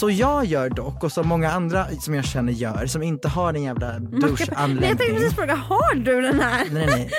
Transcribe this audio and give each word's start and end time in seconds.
Så 0.00 0.10
jag 0.10 0.44
gör 0.44 0.70
dock, 0.70 1.04
och 1.04 1.12
som 1.12 1.28
många 1.28 1.50
andra 1.50 1.86
som 2.00 2.14
jag 2.14 2.24
känner 2.24 2.52
gör, 2.52 2.86
som 2.86 3.02
inte 3.02 3.28
har 3.28 3.54
en 3.54 3.62
jävla 3.62 3.86
Nej, 3.86 3.98
jag 4.00 4.10
tänkte 4.10 4.44
duschanläggning. 4.44 4.96
precis 4.98 5.34
fråga, 5.34 5.54
har 5.54 5.94
du 5.94 6.20
den 6.20 6.40
här? 6.40 6.66
Nej, 6.70 6.86
nej. 6.86 7.10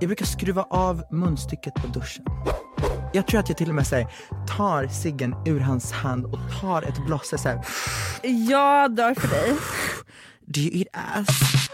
Jag 0.00 0.08
brukar 0.08 0.24
skruva 0.26 0.62
av 0.62 1.02
munstycket 1.10 1.74
på 1.74 1.86
duschen. 1.86 2.24
Jag 3.12 3.26
tror 3.26 3.40
att 3.40 3.48
jag 3.48 3.58
till 3.58 3.68
och 3.68 3.74
med 3.74 3.86
så 3.86 3.96
här, 3.96 4.06
tar 4.56 4.88
ciggen 4.88 5.34
ur 5.46 5.60
hans 5.60 5.92
hand 5.92 6.24
och 6.24 6.38
tar 6.60 6.82
ett 6.82 7.30
så 7.40 7.48
här. 7.48 7.66
Jag 8.22 8.94
dör 8.96 9.14
för 9.14 9.28
dig. 9.28 9.56
Do 10.46 10.60
you 10.60 10.78
eat 10.78 10.88
ass? 10.92 11.70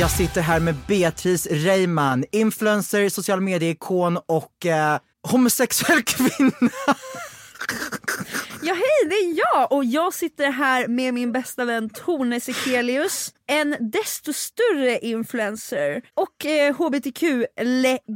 Jag 0.00 0.10
sitter 0.10 0.40
här 0.40 0.60
med 0.60 0.74
Beatrice 0.88 1.46
Reimann, 1.46 2.24
influencer, 2.32 3.08
social 3.08 3.40
medieikon 3.40 4.18
och 4.26 4.66
eh, 4.66 4.98
homosexuell 5.28 6.02
kvinna. 6.02 6.50
Ja 8.62 8.74
hej, 8.74 9.08
det 9.08 9.14
är 9.14 9.38
jag 9.38 9.72
och 9.72 9.84
jag 9.84 10.14
sitter 10.14 10.50
här 10.50 10.88
med 10.88 11.14
min 11.14 11.32
bästa 11.32 11.64
vän 11.64 11.90
Tone 11.90 12.40
Sekelius, 12.40 13.34
en 13.46 13.76
desto 13.80 14.32
större 14.32 14.98
influencer 14.98 16.02
och 16.14 16.46
eh, 16.46 16.74
hbtq-legend. 16.74 18.08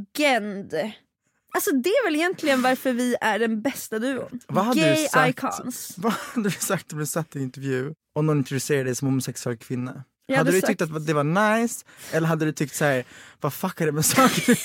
Alltså 1.53 1.71
det 1.71 1.89
är 1.89 2.05
väl 2.05 2.15
egentligen 2.15 2.61
varför 2.61 2.93
vi 2.93 3.15
är 3.21 3.39
den 3.39 3.61
bästa 3.61 3.99
duon. 3.99 4.39
Vad 4.47 4.65
hade 4.65 4.81
Gay 4.81 4.95
du 4.95 5.07
sagt? 5.07 5.29
icons. 5.29 5.93
Vad 5.97 6.13
hade 6.13 6.49
du 6.49 6.55
sagt 6.55 6.93
om 6.93 6.99
du 6.99 7.05
satt 7.05 7.35
i 7.35 7.39
en 7.39 7.43
intervju 7.43 7.93
och 8.15 8.25
någon 8.25 8.37
introducerade 8.37 8.83
dig 8.83 8.95
som 8.95 9.07
homosexuell 9.07 9.57
kvinna? 9.57 10.03
Jag 10.29 10.37
hade, 10.37 10.49
hade 10.49 10.61
du 10.61 10.67
tyckt 10.67 10.81
att 10.81 11.05
det 11.07 11.13
var 11.13 11.23
nice 11.59 11.85
eller 12.11 12.27
hade 12.27 12.45
du 12.45 12.51
tyckt 12.51 12.75
så 12.75 12.85
här, 12.85 13.03
vad 13.41 13.53
fuck 13.53 13.81
är 13.81 13.85
det 13.85 13.91
med 13.91 14.05
saker 14.05 14.51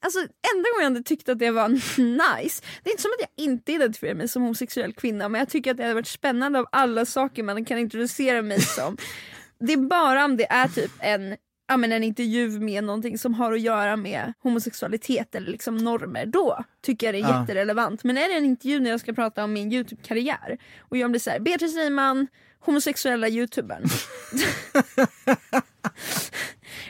Alltså 0.00 0.18
enda 0.20 0.68
gången 0.72 0.80
jag 0.80 0.90
hade 0.90 1.02
tyckt 1.02 1.28
att 1.28 1.38
det 1.38 1.50
var 1.50 1.68
nice, 2.38 2.62
det 2.82 2.90
är 2.90 2.92
inte 2.92 3.02
som 3.02 3.10
att 3.18 3.28
jag 3.36 3.44
inte 3.44 3.72
identifierar 3.72 4.14
mig 4.14 4.28
som 4.28 4.42
homosexuell 4.42 4.92
kvinna 4.92 5.28
men 5.28 5.38
jag 5.38 5.48
tycker 5.48 5.70
att 5.70 5.76
det 5.76 5.82
hade 5.82 5.94
varit 5.94 6.06
spännande 6.08 6.58
av 6.58 6.66
alla 6.72 7.06
saker 7.06 7.42
man 7.42 7.64
kan 7.64 7.78
introducera 7.78 8.42
mig 8.42 8.60
som. 8.60 8.96
det 9.60 9.72
är 9.72 9.76
bara 9.76 10.24
om 10.24 10.36
det 10.36 10.46
är 10.52 10.68
typ 10.68 10.92
en 11.00 11.36
Ja, 11.68 11.76
men 11.76 11.92
en 11.92 12.04
intervju 12.04 12.60
med 12.60 12.84
någonting 12.84 13.18
som 13.18 13.34
har 13.34 13.52
att 13.52 13.60
göra 13.60 13.96
med 13.96 14.32
homosexualitet 14.42 15.34
eller 15.34 15.50
liksom 15.50 15.76
normer, 15.76 16.26
då 16.26 16.64
tycker 16.82 17.06
jag 17.06 17.14
det 17.14 17.18
är 17.18 17.32
Ja. 17.32 17.40
jätterelevant. 17.40 18.04
Men 18.04 18.18
är 18.18 18.28
det 18.28 18.34
en 18.34 18.44
intervju 18.44 18.80
när 18.80 18.90
jag 18.90 19.00
ska 19.00 19.12
prata 19.12 19.44
om 19.44 19.52
min 19.52 19.72
Youtube-karriär 19.72 20.58
och 20.80 20.96
jag 20.96 21.10
blir 21.10 21.20
såhär, 21.20 21.40
Beatrice 21.40 21.74
Reimann, 21.76 22.26
homosexuella 22.66 23.28
youtubern. 23.28 23.82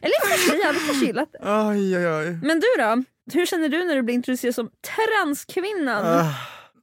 eller 0.03 0.26
för 0.26 0.48
sig, 0.50 0.59
jag 0.59 0.66
hade 0.66 0.78
kanske 0.78 1.06
gillat 1.06 1.32
det. 1.32 1.38
Oj, 1.42 1.98
oj, 1.98 2.09
oj. 2.09 2.38
Men 2.42 2.60
du 2.60 2.66
då? 2.78 3.04
Hur 3.32 3.47
känner 3.47 3.69
du 3.69 3.84
när 3.84 3.94
du 3.94 4.03
blir 4.03 4.14
introducerad 4.14 4.54
som 4.54 4.70
transkvinnan? 4.97 6.06
Ah, 6.06 6.34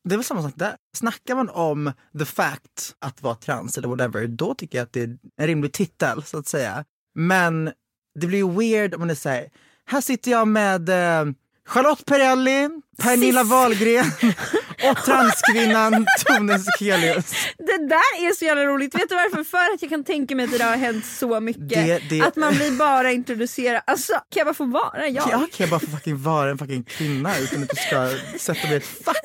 det 0.04 0.16
är 0.16 0.18
väl 0.18 0.24
samma 0.24 0.44
sak 0.44 0.54
där. 0.56 0.76
Snackar 0.98 1.36
man 1.36 1.50
om 1.50 1.92
the 2.20 2.26
fact 2.26 2.96
att 3.00 3.22
vara 3.22 3.36
trans 3.36 3.78
eller 3.78 3.88
whatever, 3.88 4.28
då 4.28 4.56
tycker 4.56 4.78
jag 4.78 4.86
att 4.86 4.94
det 4.94 5.02
är 5.02 5.18
en 5.38 5.48
rimlig 5.48 5.74
titel 5.74 6.24
så 6.24 6.38
att 6.38 6.48
säga. 6.48 6.86
Men 7.16 7.72
det 8.20 8.28
blir 8.28 8.38
ju 8.38 8.52
weird 8.52 8.94
om 8.94 9.00
man 9.00 9.10
är 9.10 9.16
såhär, 9.16 9.50
här 9.86 10.02
sitter 10.02 10.32
jag 10.32 10.48
med 10.48 10.90
eh, 10.90 11.34
Charlotte 11.66 12.06
Perrelli, 12.06 12.70
Pernilla. 12.98 13.44
Wahlgren 13.44 14.06
och 14.92 14.98
transkvinnan 15.06 16.06
Tone 16.26 16.60
Sekelius. 16.60 17.32
Det 17.58 17.88
där 17.88 18.28
är 18.28 18.36
så 18.36 18.46
jävla 18.46 18.64
roligt, 18.66 18.96
vet 18.96 19.10
du 19.10 19.16
varför? 19.16 19.44
För 19.44 19.74
att 19.74 19.82
jag 19.82 19.90
kan 19.90 20.04
tänka 20.04 20.36
mig 20.36 20.46
att 20.46 20.52
det 20.52 20.58
där 20.58 20.70
har 20.70 20.78
hänt 20.78 21.06
så 21.06 21.40
mycket. 21.40 21.70
Det- 21.70 22.02
det- 22.10 22.22
Att 22.22 22.36
man 22.36 22.54
blir 22.56 22.72
bara 22.72 23.12
introducerad, 23.12 23.82
alltså 23.88 24.14
kan 24.14 24.24
jag 24.36 24.46
bara 24.48 24.54
få 24.54 24.66
vara 24.66 25.08
jag? 25.08 25.24
Jag 25.30 25.40
kan 25.40 25.48
jag 25.58 25.70
bara 25.70 25.80
få 25.80 25.88
fucking 25.88 26.24
vara 26.24 26.50
en 26.52 26.58
fucking 26.58 26.84
kvinna 26.84 27.38
utan 27.40 27.64
att 27.64 27.70
du 27.70 27.76
ska 27.76 28.10
sätta 28.40 28.68
mig 28.68 28.74
i 28.74 28.78
ett 28.78 29.04
fack. 29.06 29.16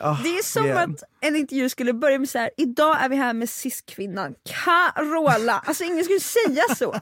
Ah, 0.00 0.16
Det 0.22 0.28
är 0.38 0.42
som 0.42 0.66
yeah. 0.66 0.82
att 0.82 1.02
en 1.20 1.36
intervju 1.36 1.68
skulle 1.68 1.92
börja 1.92 2.18
med 2.18 2.28
så 2.28 2.38
här: 2.38 2.50
idag 2.56 2.96
är 3.04 3.08
vi 3.08 3.16
här 3.16 3.32
med 3.34 3.50
cis-kvinnan 3.50 4.34
Carola. 4.64 5.62
Alltså 5.66 5.84
ingen 5.84 6.04
skulle 6.04 6.20
säga 6.20 6.62
så. 6.78 6.96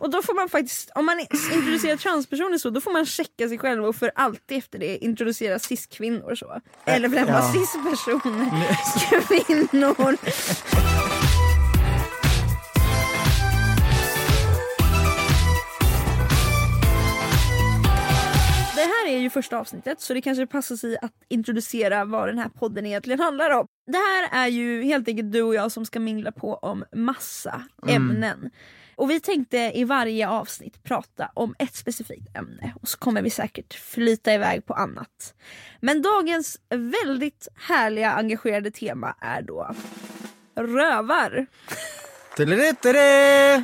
Och 0.00 0.10
då 0.10 0.22
får 0.22 0.34
man 0.34 0.48
faktiskt, 0.48 0.90
om 0.94 1.06
man 1.06 1.20
introducerar 1.52 1.96
transpersoner 1.96 2.58
så, 2.58 2.70
då 2.70 2.80
får 2.80 2.92
man 2.92 3.06
checka 3.06 3.48
sig 3.48 3.58
själv 3.58 3.84
och 3.86 3.96
för 3.96 4.10
alltid 4.14 4.58
efter 4.58 4.78
det 4.78 4.96
introducera 5.04 5.58
cis-kvinnor 5.68 6.34
så. 6.34 6.60
Eller 6.84 7.08
för 7.08 7.16
den 7.16 7.28
Ja. 7.28 7.52
cis-personer, 7.52 8.50
kvinnor. 9.44 10.16
Det 18.74 18.82
här 18.84 19.08
är 19.08 19.18
ju 19.18 19.30
första 19.30 19.58
avsnittet 19.58 20.00
så 20.00 20.14
det 20.14 20.20
kanske 20.22 20.46
passar 20.46 20.76
sig 20.76 20.98
att 21.02 21.12
introducera 21.28 22.04
vad 22.04 22.28
den 22.28 22.38
här 22.38 22.48
podden 22.48 22.86
egentligen 22.86 23.20
handlar 23.20 23.50
om. 23.50 23.66
Det 23.86 23.96
här 23.98 24.44
är 24.44 24.48
ju 24.48 24.82
helt 24.82 25.08
enkelt 25.08 25.32
du 25.32 25.42
och 25.42 25.54
jag 25.54 25.72
som 25.72 25.84
ska 25.86 26.00
mingla 26.00 26.32
på 26.32 26.54
om 26.54 26.84
massa 26.96 27.62
ämnen. 27.88 28.50
Och 28.98 29.10
vi 29.10 29.20
tänkte 29.20 29.72
i 29.74 29.84
varje 29.84 30.28
avsnitt 30.28 30.82
prata 30.82 31.30
om 31.34 31.54
ett 31.58 31.74
specifikt 31.74 32.36
ämne 32.36 32.74
och 32.82 32.88
så 32.88 32.98
kommer 32.98 33.22
vi 33.22 33.30
säkert 33.30 33.74
flyta 33.74 34.34
iväg 34.34 34.66
på 34.66 34.74
annat. 34.74 35.34
Men 35.80 36.02
dagens 36.02 36.60
väldigt 36.70 37.48
härliga 37.54 38.12
engagerade 38.12 38.70
tema 38.70 39.14
är 39.20 39.42
då 39.42 39.74
rövar. 40.54 41.46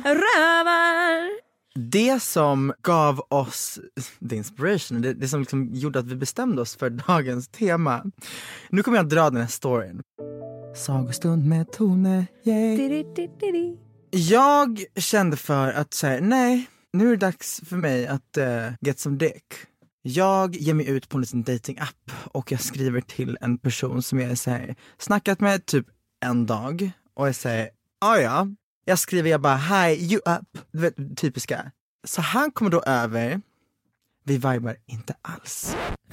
Rövar! 0.03 1.29
Det 1.75 2.21
som 2.21 2.73
gav 2.81 3.21
oss 3.29 3.79
the 4.29 4.35
inspiration, 4.35 5.01
det, 5.01 5.13
det 5.13 5.27
som 5.27 5.39
liksom 5.39 5.69
gjorde 5.73 5.99
att 5.99 6.07
vi 6.07 6.15
bestämde 6.15 6.61
oss 6.61 6.75
för 6.75 6.89
dagens 6.89 7.47
tema. 7.47 8.03
Nu 8.69 8.83
kommer 8.83 8.97
jag 8.97 9.09
dra 9.09 9.29
den 9.29 9.41
här 9.41 9.47
storyn. 9.47 10.01
Sagostund 10.75 11.45
med 11.45 11.71
Tone, 11.71 12.25
yay. 12.43 12.77
Di-di-di-di-di. 12.77 13.84
Jag 14.17 14.83
kände 14.95 15.37
för 15.37 15.73
att 15.73 15.93
säga 15.93 16.21
nej, 16.21 16.69
nu 16.93 17.07
är 17.07 17.09
det 17.09 17.17
dags 17.17 17.61
för 17.65 17.75
mig 17.75 18.07
att 18.07 18.37
uh, 18.37 18.73
get 18.81 18.99
some 18.99 19.17
dick. 19.17 19.43
Jag 20.01 20.55
ger 20.55 20.73
mig 20.73 20.89
ut 20.89 21.09
på 21.09 21.17
en 21.17 21.21
liten 21.21 21.43
datingapp 21.43 22.11
och 22.25 22.51
jag 22.51 22.61
skriver 22.61 23.01
till 23.01 23.37
en 23.41 23.57
person 23.57 24.01
som 24.01 24.19
jag 24.19 24.37
säger 24.37 24.75
snackat 24.97 25.39
med 25.39 25.65
typ 25.65 25.85
en 26.25 26.45
dag 26.45 26.91
och 27.15 27.27
jag 27.27 27.35
säger, 27.35 27.69
ah, 28.01 28.17
ja, 28.17 28.47
jag 28.85 28.99
skriver 28.99 29.29
jag 29.29 29.41
bara 29.41 29.57
hi 29.57 30.11
you 30.11 30.21
up, 30.25 30.57
du 30.71 30.79
vet 30.79 31.17
typiska. 31.17 31.71
Så 32.03 32.21
han 32.21 32.51
kommer 32.51 32.71
då 32.71 32.81
över, 32.81 33.41
vi 34.23 34.33
vibar 34.33 34.77
inte 34.85 35.15
alls. 35.21 35.75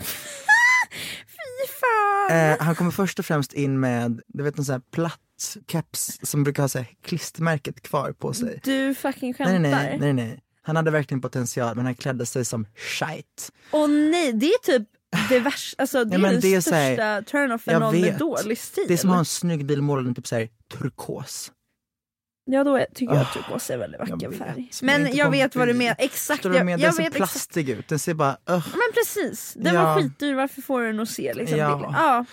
Fy 1.26 1.72
fan! 1.80 2.36
Eh, 2.36 2.56
han 2.60 2.74
kommer 2.74 2.90
först 2.90 3.18
och 3.18 3.24
främst 3.24 3.52
in 3.52 3.80
med, 3.80 4.20
du 4.26 4.42
vet 4.42 4.58
en 4.58 4.64
sån 4.64 4.72
här 4.72 4.82
platt 4.92 5.20
keps 5.68 6.18
som 6.22 6.44
brukar 6.44 6.62
ha 6.62 6.68
så 6.68 6.78
här 6.78 6.88
klistermärket 7.04 7.82
kvar 7.82 8.12
på 8.12 8.32
sig. 8.32 8.60
Du 8.64 8.94
fucking 8.94 9.34
Nej 9.38 9.46
skämtar? 9.48 9.58
nej, 9.58 9.96
nej 10.00 10.12
nej. 10.12 10.40
Han 10.62 10.76
hade 10.76 10.90
verkligen 10.90 11.20
potential 11.20 11.76
men 11.76 11.84
han 11.84 11.94
klädde 11.94 12.26
sig 12.26 12.44
som 12.44 12.66
shite. 12.76 13.52
Åh 13.70 13.88
nej, 13.90 14.32
det 14.32 14.46
är 14.46 14.58
typ 14.78 14.88
det 15.28 15.40
värsta, 15.40 15.82
alltså 15.82 16.04
det 16.04 16.16
Ja, 16.18 16.26
är 16.28 16.32
den 16.32 16.40
det 16.40 16.54
är 16.54 16.60
så 16.60 16.74
här- 16.74 16.94
största 16.94 17.38
turn-offen 17.38 17.80
någon 17.80 17.94
med 18.00 18.02
vet. 18.02 18.18
dålig 18.18 18.58
stil. 18.58 18.84
Det 18.88 18.94
är 18.94 18.98
som 18.98 19.10
att 19.10 19.14
ha 19.14 19.18
en 19.18 19.24
snygg 19.24 19.66
bil 19.66 19.82
målad 19.82 20.12
i 20.12 20.14
typ 20.14 20.26
såhär 20.26 20.48
turkos. 20.78 21.52
Ja 22.44 22.64
då 22.64 22.76
är- 22.76 22.86
tycker 22.94 23.14
jag 23.14 23.22
att 23.22 23.36
Åh, 23.36 23.42
turkos 23.42 23.70
är 23.70 23.78
väldigt 23.78 24.00
vacker 24.00 24.28
vet, 24.28 24.38
färg. 24.38 24.70
men 24.82 25.02
jag 25.02 25.14
jag 25.14 25.30
vet 25.30 25.56
vad 25.56 25.68
du 25.68 25.74
menar, 25.74 25.96
exakt. 25.98 26.42
Du 26.42 26.48
jag 26.48 26.56
Jag, 26.56 26.66
menar? 26.66 26.78
jag 26.78 26.86
Den 26.88 26.92
ser 26.94 27.02
vet 27.02 27.12
exakt. 27.14 27.32
plastig 27.32 27.68
ut, 27.70 27.88
den 27.88 27.98
ser 27.98 28.14
bara 28.14 28.36
ugh. 28.46 28.68
Men 28.72 28.92
precis, 28.94 29.54
den 29.56 29.74
Ja. 29.74 29.84
var 29.84 30.02
skitdyr, 30.02 30.34
varför 30.34 30.62
får 30.62 30.80
du 30.80 30.86
den 30.86 31.00
att 31.00 31.08
se 31.10 31.34
liksom 31.34 31.58
Ja. 31.58 31.90
Ja. 31.92 32.24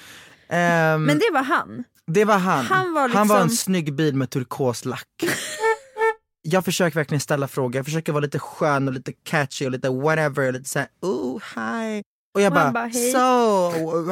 Ehm, 0.56 1.04
Men 1.04 1.20
det 1.20 1.30
var 1.34 1.44
han. 1.44 1.84
Det 2.10 2.26
var 2.26 2.38
han. 2.38 2.66
han 2.66 2.94
var 2.94 3.10
han 3.10 3.28
var 3.28 3.38
en 3.42 3.48
liksom- 3.48 3.58
snygg 3.58 3.94
bil 3.96 4.16
med 4.16 4.30
turkoslack. 4.30 5.08
jag 6.42 6.66
försöker 6.66 6.96
verkligen 6.96 7.20
ställa 7.22 7.48
frågor, 7.48 7.76
jag 7.76 7.86
försöker 7.86 8.12
vara 8.12 8.22
lite 8.22 8.40
skön 8.40 8.88
och 8.88 8.94
lite 8.94 9.12
catchy 9.24 9.66
och 9.66 9.72
lite 9.72 9.90
whatever, 9.90 10.48
och 10.48 10.54
lite 10.54 10.70
såhär 10.70 10.88
oh 11.02 11.42
hi. 11.56 12.04
Och 12.34 12.42
jag 12.42 12.52
Och 12.52 12.56
bara, 12.56 12.72
bara, 12.72 12.86
"Hej." 12.88 13.12
so 13.12 13.18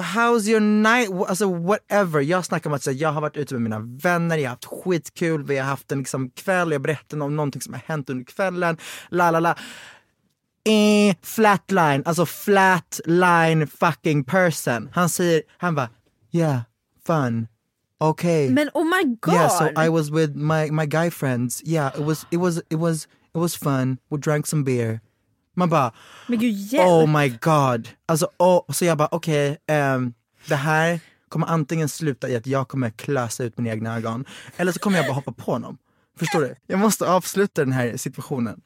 how's 0.02 0.50
your 0.50 0.60
night? 0.60 1.30
Alltså 1.30 1.54
whatever. 1.54 2.22
Jag 2.22 2.46
snackar 2.46 2.70
om 2.70 2.74
att 2.74 2.86
jag 2.88 3.12
har 3.12 3.22
varit 3.22 3.38
ute 3.38 3.54
med 3.54 3.62
mina 3.62 3.80
vänner, 3.80 4.38
jag 4.38 4.44
har 4.44 4.50
haft 4.50 4.66
skitkul, 4.66 5.44
vi 5.44 5.58
har 5.58 5.66
haft 5.66 5.92
en 5.92 5.98
liksom, 6.00 6.30
kväll, 6.30 6.72
jag 6.72 6.82
berättar 6.82 7.22
om 7.22 7.36
någonting 7.36 7.62
som 7.62 7.74
har 7.74 7.82
hänt 7.86 8.10
under 8.10 8.26
kvällen, 8.26 8.78
la 9.10 9.32
la 9.32 9.40
la. 9.40 9.50
Eh, 10.70 11.16
flatline, 11.24 12.04
alltså 12.06 12.26
flatline 12.26 13.68
fucking 13.68 14.24
person. 14.24 14.90
Han 14.94 15.10
säger, 15.10 15.42
han 15.58 15.76
bara, 15.76 15.90
yeah, 16.32 16.60
fun, 17.08 17.48
okay. 18.00 18.50
Men 18.50 18.70
oh 18.74 18.84
my 18.84 19.18
god! 19.22 19.34
Yeah, 19.34 19.48
so 19.50 19.70
I 19.86 19.90
was 19.90 20.12
with 20.12 20.36
my 20.36 20.72
my 20.72 20.86
guy 20.86 21.10
friends. 21.10 21.62
Yeah, 21.66 21.92
it 22.00 22.06
was 22.06 22.26
it 22.32 22.38
was 22.38 22.62
it 22.70 22.80
was 22.80 23.08
it 23.36 23.40
was 23.40 23.56
fun. 23.56 23.98
We 24.10 24.18
drank 24.18 24.48
some 24.48 24.64
beer. 24.64 25.02
Man 25.56 25.70
bara, 25.70 25.92
Men 26.28 26.40
gud 26.40 26.54
hjälp! 26.54 26.88
oh 26.88 27.08
my 27.08 27.30
god. 27.30 27.90
Alltså, 28.06 28.30
oh, 28.38 28.62
så 28.74 28.86
jag 28.86 28.98
bara, 28.98 29.10
okej, 29.12 29.58
ehm, 29.68 30.14
det 30.48 30.56
här 30.56 31.00
kommer 31.30 31.48
antingen 31.48 31.90
sluta 31.90 32.30
i 32.30 32.36
att 32.36 32.48
jag 32.48 32.68
kommer 32.68 32.90
klösa 32.90 33.44
ut 33.44 33.58
mina 33.58 33.70
egna 33.70 33.98
ögon, 33.98 34.26
eller 34.58 34.72
så 34.72 34.80
kommer 34.80 34.98
jag 34.98 35.06
bara 35.06 35.14
hoppa 35.14 35.32
på 35.32 35.52
honom. 35.52 35.78
Förstår 36.20 36.42
du? 36.42 36.56
Jag 36.68 36.80
måste 36.80 37.10
avsluta 37.10 37.62
den 37.62 37.74
här 37.74 37.98
situationen. 37.98 38.62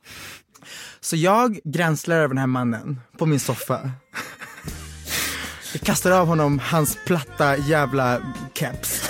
Så 1.00 1.16
jag 1.16 1.60
gränslar 1.64 2.16
över 2.16 2.28
den 2.28 2.38
här 2.38 2.48
mannen 2.48 3.00
på 3.18 3.26
min 3.26 3.40
soffa. 3.40 3.92
Jag 5.74 5.82
kastar 5.82 6.12
av 6.12 6.28
honom 6.28 6.60
hans 6.60 6.98
platta 7.06 7.58
jävla 7.58 8.22
keps. 8.54 9.01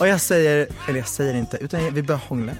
Och 0.00 0.08
jag 0.08 0.20
säger, 0.20 0.68
eller 0.88 0.98
jag 0.98 1.08
säger 1.08 1.34
inte, 1.34 1.56
utan 1.58 1.94
vi 1.94 2.02
börjar 2.02 2.18
hångla. 2.20 2.52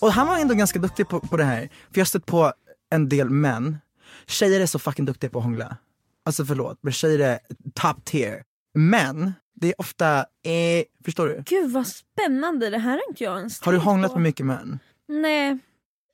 Och 0.00 0.12
han 0.12 0.26
var 0.26 0.38
ändå 0.38 0.54
ganska 0.54 0.78
duktig 0.78 1.08
på, 1.08 1.20
på 1.20 1.36
det 1.36 1.44
här. 1.44 1.60
För 1.60 1.68
jag 1.98 2.00
har 2.00 2.04
stött 2.06 2.26
på 2.26 2.52
en 2.90 3.08
del 3.08 3.30
män. 3.30 3.78
Tjejer 4.26 4.60
är 4.60 4.66
så 4.66 4.78
fucking 4.78 5.04
duktiga 5.04 5.30
på 5.30 5.38
att 5.38 5.44
hångla. 5.44 5.76
Alltså 6.24 6.44
förlåt, 6.44 6.78
men 6.80 6.92
tjejer 6.92 7.18
är 7.18 7.38
top 7.74 8.04
tier. 8.04 8.42
Men, 8.74 9.32
det 9.54 9.68
är 9.68 9.74
ofta, 9.80 10.18
eh, 10.18 10.84
förstår 11.04 11.26
du? 11.28 11.42
Gud 11.46 11.70
vad 11.70 11.86
spännande, 11.86 12.70
det 12.70 12.78
här 12.78 12.90
har 12.90 13.02
inte 13.08 13.24
jag 13.24 13.38
ens 13.38 13.60
Har 13.62 13.72
du 13.72 13.78
hånglat 13.78 14.10
på. 14.12 14.18
med 14.18 14.22
mycket 14.22 14.46
män? 14.46 14.78
Nej, 15.08 15.58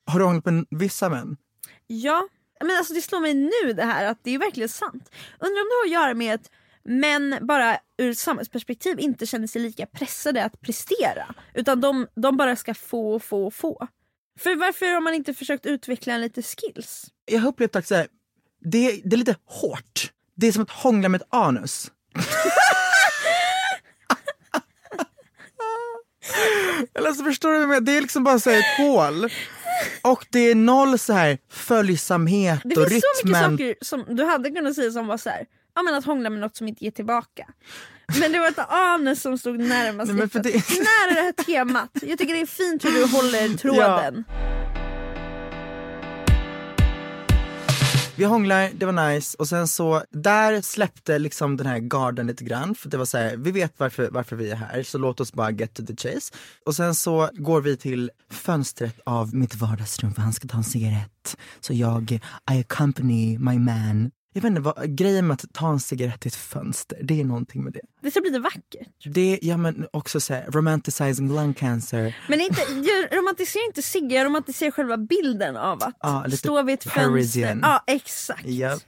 Har 0.07 0.19
du 0.19 0.25
hånglat 0.25 0.45
med 0.45 0.67
vissa 0.71 1.09
män? 1.09 1.37
ja. 1.87 2.29
Men 2.61 2.77
alltså 2.79 2.95
det 2.95 3.03
slår 3.03 3.21
mig 3.21 3.35
nu 3.35 3.73
det 3.73 3.85
här 3.85 4.05
att 4.07 4.19
det 4.23 4.31
är 4.35 4.39
verkligen 4.39 4.69
sant. 4.69 5.11
Undrar 5.41 5.61
om 5.63 5.69
det 5.71 5.75
har 5.81 5.85
att 5.85 6.05
göra 6.05 6.15
med 6.15 6.35
att 6.35 6.51
män 6.85 7.39
bara 7.41 7.79
ur 7.99 8.11
ett 8.11 8.19
samhällsperspektiv 8.19 9.01
inte 9.01 9.27
känner 9.27 9.47
sig 9.47 9.63
lika 9.63 9.87
pressade 9.87 10.45
att 10.45 10.61
prestera. 10.61 11.35
Utan 11.55 11.81
de, 11.81 12.07
de 12.15 12.37
bara 12.37 12.57
ska 12.57 12.75
få 12.75 13.15
och 13.15 13.23
få 13.23 13.47
och 13.47 13.55
få. 13.55 13.89
För 14.39 14.57
varför 14.57 14.87
har 14.87 15.01
man 15.01 15.15
inte 15.15 15.35
försökt 15.35 15.67
utveckla 15.67 16.15
en 16.15 16.21
lite 16.21 16.43
skills? 16.43 17.07
Jag 17.25 17.41
har 17.41 17.49
upplevt 17.49 17.77
att 17.77 17.87
så 17.87 17.95
här, 17.95 18.07
det, 18.61 19.01
det 19.05 19.17
är 19.17 19.19
lite 19.19 19.37
hårt. 19.45 20.13
Det 20.37 20.47
är 20.47 20.53
som 20.53 20.63
att 20.63 20.71
hångla 20.71 21.09
med 21.09 21.21
ett 21.21 21.29
anus. 21.31 21.91
Eller 26.95 27.13
så 27.13 27.25
förstår 27.25 27.53
du 27.53 27.67
vad 27.67 27.77
jag? 27.77 27.85
Det 27.85 27.97
är 27.97 28.01
liksom 28.01 28.25
bara 28.25 28.39
så 28.39 28.51
här 28.51 28.59
ett 28.59 28.77
hål. 28.79 29.31
Och 30.03 30.27
det 30.31 30.39
är 30.39 30.55
noll 30.55 30.99
så 30.99 31.13
här 31.13 31.39
följsamhet 31.51 32.61
Det 32.65 32.77
och 32.77 32.89
finns 32.89 33.03
så 33.03 33.27
mycket 33.27 33.43
rytmen. 33.43 33.59
saker 33.59 33.75
som 33.81 34.17
du 34.17 34.25
hade 34.25 34.51
kunnat 34.51 34.75
säga 34.75 34.91
som 34.91 35.07
var 35.07 35.19
så 35.19 35.31
här, 35.31 35.47
ja 35.75 35.83
men 35.83 35.95
att 35.95 36.05
hångla 36.05 36.31
med 36.31 36.41
något 36.41 36.57
som 36.57 36.69
inte 36.69 36.85
ger 36.85 36.91
tillbaka. 36.91 37.47
Men 38.21 38.33
det 38.33 38.39
var 38.39 38.49
ett 38.49 38.59
anus 38.69 39.23
som 39.23 39.39
stod 39.39 39.59
närmast. 39.59 40.13
Nej, 40.13 40.27
det- 40.33 40.43
Nära 40.79 41.15
det 41.15 41.23
här 41.23 41.33
temat. 41.45 41.91
Jag 42.03 42.19
tycker 42.19 42.35
det 42.35 42.41
är 42.41 42.47
fint 42.47 42.85
hur 42.85 42.91
du 42.91 43.07
håller 43.07 43.57
tråden. 43.59 44.25
Vi 48.17 48.25
hånglar, 48.25 48.71
det 48.75 48.87
var 48.87 49.09
nice 49.13 49.37
och 49.39 49.49
sen 49.49 49.69
så 49.69 50.03
där 50.11 50.61
släppte 50.61 51.19
liksom 51.19 51.57
den 51.57 51.67
här 51.67 51.79
garden 51.79 52.27
lite 52.27 52.45
grann 52.45 52.75
för 52.75 52.89
det 52.89 52.97
var 52.97 53.05
så 53.05 53.19
här, 53.19 53.37
vi 53.37 53.51
vet 53.51 53.75
varför, 53.77 54.09
varför 54.11 54.37
vi 54.37 54.51
är 54.51 54.57
här 54.57 54.83
så 54.83 54.99
låt 54.99 55.21
oss 55.21 55.33
bara 55.33 55.51
get 55.51 55.75
to 55.75 55.83
the 55.87 55.97
chase. 55.97 56.35
Och 56.67 56.75
sen 56.77 56.95
så 56.95 57.29
går 57.33 57.61
vi 57.61 57.77
till 57.77 58.11
fönstret 58.31 59.01
av 59.07 59.35
mitt 59.35 59.55
vardagsrum 59.55 60.15
för 60.15 60.23
han 60.23 60.33
ska 60.33 60.49
ta 60.49 60.57
en 60.57 60.65
cigarett. 60.65 61.37
Så 61.61 61.73
jag, 61.75 62.11
I 62.53 62.61
accompany 62.61 63.39
my 63.39 63.59
man. 63.59 64.11
Jag 64.37 64.43
vet 64.43 64.49
inte, 64.51 64.61
vad, 64.61 64.97
grejen 64.97 65.27
med 65.27 65.35
att 65.35 65.53
ta 65.53 65.69
en 65.71 65.81
cigarett 65.81 66.27
i 66.27 66.29
ett 66.29 66.35
fönster, 66.35 66.99
det 67.03 67.21
är 67.21 67.25
någonting 67.25 67.65
med 67.65 67.73
det. 67.73 67.81
Det 68.01 68.11
ska 68.11 68.21
bli 68.21 68.31
lite 68.31 68.41
vackert. 68.43 68.89
Det, 69.05 69.39
ja 69.43 69.57
men 69.57 69.87
också 69.93 70.21
såhär, 70.21 70.47
romanticizing 70.51 71.35
lung 71.35 71.55
cancer. 71.55 72.17
Men 72.29 72.41
inte, 72.41 72.61
jag 72.69 73.19
romantiserar 73.19 73.67
inte 73.67 73.83
Sigge, 73.83 74.15
jag 74.15 74.25
romantiserar 74.25 74.71
själva 74.71 74.97
bilden 74.97 75.57
av 75.57 75.83
att 75.83 75.97
Ja, 76.01 76.25
stå 76.37 76.63
vid 76.63 76.75
ett 76.75 76.85
Parisian. 76.95 77.49
fönster. 77.49 77.69
Ja 77.69 77.85
exakt. 77.87 78.45
Japp. 78.47 78.83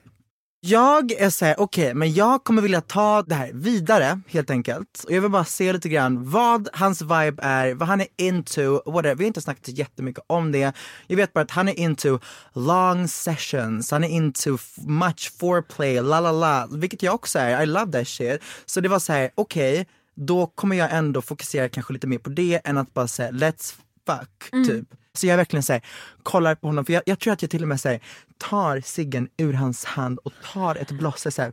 Jag 0.69 1.13
är 1.13 1.31
såhär, 1.31 1.61
okej 1.61 1.95
men 1.95 2.13
jag 2.15 2.45
kommer 2.45 2.63
vilja 2.63 2.81
ta 2.81 3.23
det 3.23 3.35
här 3.35 3.51
vidare 3.55 4.21
helt 4.29 4.51
enkelt. 4.51 5.05
Och 5.05 5.13
jag 5.13 5.21
vill 5.21 5.31
bara 5.31 5.45
se 5.45 5.73
lite 5.73 5.89
grann 5.89 6.31
vad 6.31 6.69
hans 6.73 7.03
vibe 7.03 7.43
är, 7.43 7.75
vad 7.75 7.89
han 7.89 8.01
är 8.01 8.07
into, 8.17 8.83
whatever. 8.87 9.15
Vi 9.15 9.25
har 9.25 9.27
inte 9.27 9.41
snackat 9.41 9.69
jättemycket 9.69 10.25
om 10.27 10.53
det. 10.53 10.73
Jag 11.07 11.17
vet 11.17 11.33
bara 11.33 11.41
att 11.41 11.51
han 11.51 11.69
är 11.69 11.79
into 11.79 12.19
long 12.53 13.09
sessions, 13.09 13.91
han 13.91 14.05
är 14.05 14.09
into 14.09 14.59
much 14.77 15.33
foreplay, 15.39 16.01
la 16.01 16.21
la 16.21 16.33
la. 16.33 16.69
Vilket 16.71 17.03
jag 17.03 17.15
också 17.15 17.39
är, 17.39 17.63
I 17.63 17.67
love 17.67 17.93
that 17.93 18.09
shit. 18.09 18.43
Så 18.67 18.81
det 18.81 18.89
var 18.89 18.99
så 18.99 19.13
här: 19.13 19.31
okej, 19.35 19.87
då 20.15 20.47
kommer 20.47 20.77
jag 20.77 20.93
ändå 20.93 21.23
fokusera 21.23 21.69
kanske 21.69 21.93
lite 21.93 22.07
mer 22.07 22.19
på 22.19 22.31
det 22.31 22.61
än 22.65 22.79
att 22.79 22.95
bara 22.95 23.09
säga 23.09 23.31
let's 23.31 23.75
fuck, 24.07 24.51
typ. 24.67 24.89
Så 25.17 25.27
jag 25.27 25.37
verkligen 25.37 25.63
säger 25.63 25.83
kollar 26.23 26.55
på 26.55 26.67
honom, 26.67 26.85
för 26.85 26.93
jag, 26.93 27.03
jag 27.07 27.19
tror 27.19 27.33
att 27.33 27.43
jag 27.43 27.51
till 27.51 27.63
och 27.63 27.69
med 27.69 27.81
säger 27.81 28.01
tar 28.39 28.81
ciggen 28.81 29.29
ur 29.37 29.53
hans 29.53 29.85
hand 29.85 30.19
och 30.19 30.33
tar 30.53 30.75
ett 30.77 30.91
blosse 30.91 31.31
såhär, 31.31 31.53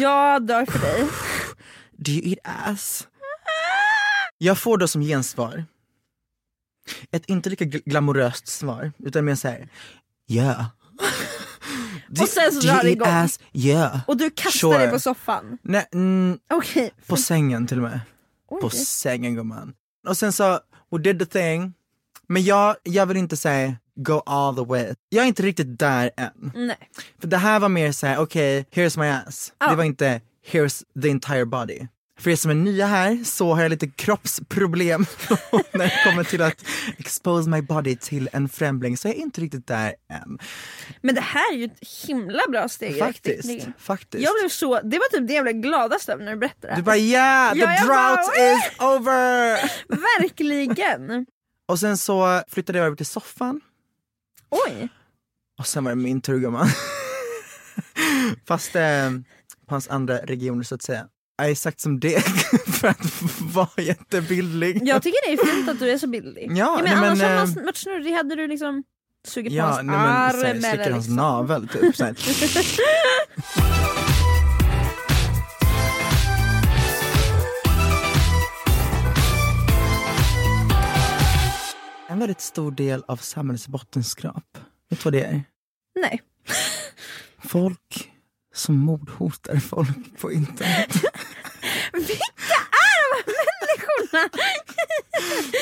Jag 0.00 0.46
dör 0.46 0.66
för 0.66 0.78
dig. 0.78 1.06
do 1.96 2.10
you 2.12 2.22
eat 2.30 2.38
ass? 2.68 3.08
Jag 4.38 4.58
får 4.58 4.78
då 4.78 4.88
som 4.88 5.02
gensvar 5.02 5.64
ett 7.12 7.24
inte 7.26 7.50
lika 7.50 7.64
gl- 7.64 7.82
glamoröst 7.86 8.48
svar, 8.48 8.92
utan 8.98 9.24
mer 9.24 9.34
såhär, 9.34 9.68
yeah. 10.30 10.64
Do- 12.08 12.22
Och 12.22 12.28
sen 12.28 12.52
så 12.52 12.60
drar 12.60 12.82
det 12.82 12.90
igång. 12.90 13.08
ass? 13.08 13.40
Yeah. 13.52 14.00
Och 14.06 14.16
du 14.16 14.30
kastar 14.30 14.50
Sure. 14.58 14.78
dig 14.78 14.90
på 14.90 14.98
soffan. 15.00 15.58
Nej, 15.62 15.86
mm, 15.92 16.38
Okej. 16.50 16.90
på 17.06 17.16
sängen 17.16 17.66
till 17.66 17.76
och 17.76 17.82
med. 17.82 18.00
Oj. 18.48 18.60
På 18.60 18.70
sängen 18.70 19.34
gumman. 19.34 19.74
Och 20.08 20.16
sen 20.16 20.32
så, 20.32 20.60
we 20.90 20.98
did 20.98 21.18
the 21.18 21.26
thing. 21.26 21.74
Men 22.28 22.44
jag, 22.44 22.76
jag 22.82 23.06
vill 23.06 23.16
inte 23.16 23.36
säga 23.36 23.74
go 23.96 24.22
all 24.26 24.56
the 24.56 24.64
way. 24.64 24.94
Jag 25.08 25.24
är 25.24 25.28
inte 25.28 25.42
riktigt 25.42 25.78
där 25.78 26.10
än. 26.16 26.52
Nej. 26.54 26.76
För 27.20 27.28
det 27.28 27.36
här 27.36 27.60
var 27.60 27.68
mer 27.68 27.92
såhär, 27.92 28.18
okej, 28.18 28.66
here's 28.72 28.98
my 28.98 29.06
ass. 29.06 29.52
Ja. 29.58 29.70
Det 29.70 29.76
var 29.76 29.84
inte 29.84 30.20
here's 30.50 30.82
the 31.02 31.10
entire 31.10 31.44
body. 31.46 31.78
För 32.20 32.30
er 32.30 32.36
som 32.36 32.50
är 32.50 32.54
nya 32.54 32.86
här 32.86 33.24
så 33.24 33.54
har 33.54 33.62
jag 33.62 33.70
lite 33.70 33.86
kroppsproblem 33.88 35.06
när 35.72 35.84
det 35.84 36.00
kommer 36.04 36.24
till 36.24 36.42
att 36.42 36.64
expose 36.98 37.50
my 37.50 37.62
body 37.62 37.96
till 37.96 38.28
en 38.32 38.48
främling. 38.48 38.96
Så 38.96 39.08
jag 39.08 39.14
är 39.16 39.20
inte 39.20 39.40
riktigt 39.40 39.66
där 39.66 39.94
än. 40.10 40.38
Men 41.02 41.14
det 41.14 41.20
här 41.20 41.52
är 41.52 41.56
ju 41.56 41.64
ett 41.64 41.78
himla 42.06 42.42
bra 42.48 42.68
steg 42.68 42.98
Faktiskt. 42.98 43.66
Faktiskt. 43.78 44.24
Jag 44.24 44.32
blev 44.40 44.48
så, 44.48 44.80
det 44.80 44.98
var 44.98 45.18
typ 45.18 45.28
det 45.28 45.34
jag 45.34 45.44
blev 45.44 45.54
gladast 45.56 46.08
över 46.08 46.24
när 46.24 46.32
du 46.32 46.38
berättade 46.38 46.66
det 46.66 46.70
Du 46.70 46.74
här. 46.74 46.82
bara 46.82 46.96
yeah, 46.96 47.52
the 47.52 47.58
Ja, 47.58 47.66
drought 47.66 48.26
bara, 48.26 48.52
is 48.52 48.70
over! 48.78 49.70
Verkligen! 50.20 51.26
Och 51.68 51.80
sen 51.80 51.96
så 51.96 52.42
flyttade 52.48 52.78
jag 52.78 52.86
över 52.86 52.96
till 52.96 53.06
soffan 53.06 53.60
Oj! 54.50 54.88
och 55.58 55.66
sen 55.66 55.84
var 55.84 55.90
det 55.90 55.96
min 55.96 56.20
tur 56.20 56.38
gumman. 56.38 56.68
Fast 58.46 58.76
eh, 58.76 59.10
på 59.68 59.74
hans 59.74 59.88
andra 59.88 60.18
regioner 60.18 60.62
så 60.62 60.74
att 60.74 60.82
säga. 60.82 61.06
Jag 61.36 61.50
är 61.50 61.54
sagt 61.54 61.80
som 61.80 62.00
deg 62.00 62.22
för 62.66 62.88
att 62.88 63.22
vara 63.40 63.82
jättebildlig. 63.82 64.80
Jag 64.82 65.02
tycker 65.02 65.28
det 65.28 65.32
är 65.42 65.46
fint 65.54 65.68
att 65.68 65.78
du 65.78 65.90
är 65.90 65.98
så 65.98 66.06
bildlig. 66.06 66.50
Ja, 66.50 66.76
jag 66.76 66.84
nej, 66.84 66.94
menar, 66.94 67.06
annars 67.06 67.18
men, 67.18 67.30
hade 67.30 67.42
eh, 67.42 67.54
man 67.54 67.64
varit 67.64 67.76
snurrig, 67.76 68.12
hade 68.12 68.36
du 68.36 68.48
liksom 68.48 68.84
sugit 69.28 69.52
på 69.52 69.56
Ja, 69.56 69.64
hans 69.64 69.76
nej, 69.76 69.86
men, 69.86 69.96
arm 69.96 70.30
så 70.30 70.36
här, 70.36 70.44
eller 70.44 70.60
slickar 70.60 70.90
hans 70.90 71.06
liksom. 71.06 71.16
navel 71.16 71.68
typ. 71.68 71.96
väldigt 82.24 82.40
stor 82.40 82.70
del 82.70 83.04
av 83.08 83.16
samhällets 83.16 83.68
bottenskrap, 83.68 84.58
vet 84.90 84.98
du 84.98 85.04
vad 85.04 85.12
det 85.12 85.24
är? 85.24 85.44
Nej. 86.00 86.22
Folk 87.44 88.10
som 88.54 88.78
mordhotar 88.78 89.56
folk 89.56 90.20
på 90.20 90.32
internet. 90.32 90.94
Vilka 91.92 92.60
är 92.70 93.24
de 93.24 93.32
här 93.32 93.40
människorna? 93.60 94.28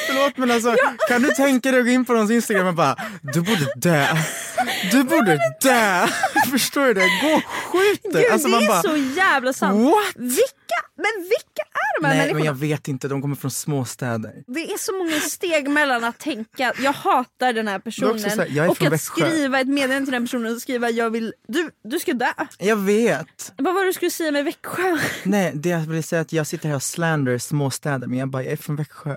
Förlåt 0.07 0.37
men 0.37 0.51
alltså, 0.51 0.77
kan 1.09 1.23
du 1.23 1.31
tänka 1.31 1.71
dig 1.71 1.81
att 1.81 1.87
gå 1.87 1.93
in 1.93 2.05
på 2.05 2.13
någons 2.13 2.31
Instagram 2.31 2.67
och 2.67 2.75
bara 2.75 2.97
du 3.23 3.41
borde 3.41 3.73
dö. 3.77 4.07
Du 4.91 5.05
borde 5.05 5.39
dö. 5.61 6.07
Förstår 6.51 6.87
du 6.87 6.95
det? 6.95 7.09
Gå 7.23 7.35
och 7.37 7.43
skjut 7.45 8.13
dig. 8.13 8.31
Alltså, 8.31 8.49
det 8.49 8.57
är 8.57 8.69
bara, 8.69 8.83
så 8.83 8.97
jävla 8.97 9.53
sant. 9.53 9.85
What? 9.85 10.17
Vilka, 10.17 10.62
men 10.97 11.23
vilka 11.23 11.63
är 11.73 12.01
de 12.03 12.07
här 12.07 12.15
Nej 12.15 12.19
människorna? 12.19 12.39
men 12.39 12.47
jag 12.47 12.55
vet 12.55 12.89
inte, 12.89 13.09
de 13.09 13.23
kommer 13.23 13.37
från 13.37 13.51
småstäder. 13.51 14.45
Det 14.47 14.73
är 14.73 14.79
så 14.79 14.93
många 14.99 15.21
steg 15.21 15.69
mellan 15.71 16.05
att 16.05 16.19
tänka 16.19 16.73
jag 16.79 16.93
hatar 16.93 17.53
den 17.53 17.69
här 17.69 17.79
personen 17.79 18.25
här, 18.39 18.47
jag 18.51 18.71
och 18.71 18.83
att 18.83 18.93
Växjö. 18.93 19.27
skriva 19.29 19.61
ett 19.61 19.69
meddelande 19.69 20.07
till 20.07 20.13
den 20.13 20.25
personen 20.25 20.55
och 20.55 20.63
skriva 20.63 20.91
jag 20.91 21.11
vill, 21.11 21.35
du, 21.49 21.71
du 21.85 21.99
ska 21.99 22.13
dö. 22.13 22.33
Jag 22.59 22.77
vet. 22.77 23.53
Vad 23.59 23.75
var 23.75 23.81
det 23.81 23.89
du 23.89 23.93
skulle 23.93 24.11
säga 24.11 24.31
med 24.33 24.45
Växjö? 24.45 24.99
Nej, 25.23 25.53
det 25.55 25.69
jag 25.69 25.79
vill 25.81 26.05
säga 26.05 26.23
att 26.23 26.33
jag 26.33 26.47
sitter 26.47 26.69
här 26.69 26.77
och 26.77 26.83
slander 26.83 27.39
småstäder 27.39 28.07
men 28.07 28.19
jag 28.19 28.29
bara, 28.31 28.43
jag 28.43 28.53
är 28.53 28.57
från 28.57 28.77
Växjö. 28.77 29.17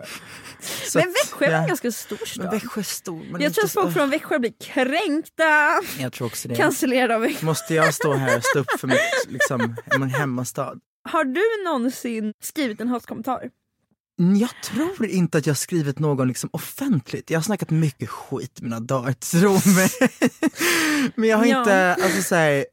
Så 0.88 1.00
men 1.00 1.08
Växjö 1.14 1.46
är 1.46 1.52
jag- 1.52 1.62
en 1.62 1.68
ganska 1.68 1.92
stor 1.92 2.26
stad. 2.26 2.52
Växjö 2.52 2.82
är 2.82 2.84
stor. 2.84 3.26
Men 3.32 3.42
Jag 3.42 3.54
tror 3.54 3.66
att 3.66 3.72
folk 3.72 3.94
från 3.94 4.10
Växjö 4.10 4.40
blir 4.40 4.54
kränkta, 4.64 5.44
Jag 6.00 6.14
tror 6.14 6.28
också 6.28 6.48
det. 6.48 6.56
cancellerade 6.56 7.16
av 7.16 7.22
Växjö. 7.22 7.46
Måste 7.46 7.74
jag 7.74 7.94
stå 7.94 8.14
här 8.14 8.38
och 8.38 8.44
stå 8.44 8.60
upp 8.60 8.80
för 8.80 8.88
mitt, 8.88 9.00
liksom, 9.28 9.76
min 10.00 10.10
hemmastad? 10.10 10.76
Har 11.06 11.24
du 11.24 11.64
någonsin 11.66 12.34
skrivit 12.44 12.82
en 12.82 12.88
hatkommentar? 12.88 13.50
Mm, 14.20 14.36
Jag 14.36 14.50
tror 14.64 15.06
inte 15.06 15.38
att 15.38 15.46
jag 15.48 15.58
skrivit 15.58 16.00
någon 16.00 16.28
liksom 16.28 16.50
offentligt. 16.54 17.30
Jag 17.30 17.38
har 17.40 17.44
snackat 17.44 17.70
mycket 17.70 18.10
skit 18.10 18.62
mina 18.62 18.80
dagar, 18.80 19.14
tro 19.14 19.52
mig. 19.76 19.90
Men 21.16 21.30
jag 21.30 21.38
har 21.38 21.46
Ja. 21.46 21.60
inte, 21.60 21.94
alltså 22.04 22.22
så 22.22 22.36
här, 22.36 22.66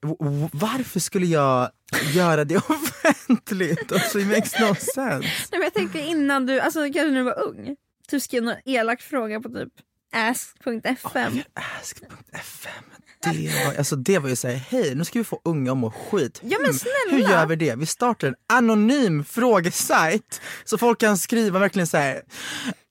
varför 0.52 1.00
skulle 1.00 1.26
jag 1.26 1.70
göra 2.14 2.44
det 2.44 2.56
offentligt? 2.68 3.92
Alltså 3.92 4.18
it 4.20 4.26
makes 4.26 4.60
no 4.60 4.74
sense. 4.74 4.98
Nej, 5.02 5.28
men 5.50 5.62
jag 5.62 5.74
tänker 5.74 5.98
innan 6.00 6.46
du, 6.46 6.60
alltså 6.60 6.80
kanske 6.80 7.04
när 7.04 7.14
du 7.18 7.22
var 7.22 7.42
ung, 7.42 7.76
du 8.10 8.20
skrev 8.20 8.42
någon 8.42 8.54
elak 8.64 9.02
fråga 9.02 9.40
på 9.40 9.48
typ 9.48 9.72
ask.fm. 10.14 11.40
Ask.fm. 11.54 12.84
Det 13.22 13.64
var, 13.66 13.74
alltså 13.78 13.96
det 13.96 14.18
var 14.18 14.28
ju 14.28 14.36
såhär, 14.36 14.54
hej 14.54 14.94
nu 14.94 15.04
ska 15.04 15.18
vi 15.18 15.24
få 15.24 15.40
unga 15.44 15.72
att 15.72 15.78
må 15.78 15.90
skit. 15.90 16.40
Ja, 16.42 16.58
men 16.58 16.66
Hmm, 16.66 16.78
snälla. 16.78 17.10
Hur 17.10 17.18
gör 17.32 17.46
vi 17.46 17.56
det? 17.56 17.74
Vi 17.74 17.86
startar 17.86 18.28
en 18.28 18.34
anonym 18.52 19.24
frågesajt 19.24 20.40
så 20.64 20.78
folk 20.78 21.00
kan 21.00 21.18
skriva 21.18 21.58
verkligen 21.58 21.86
så 21.86 21.96
här. 21.96 22.22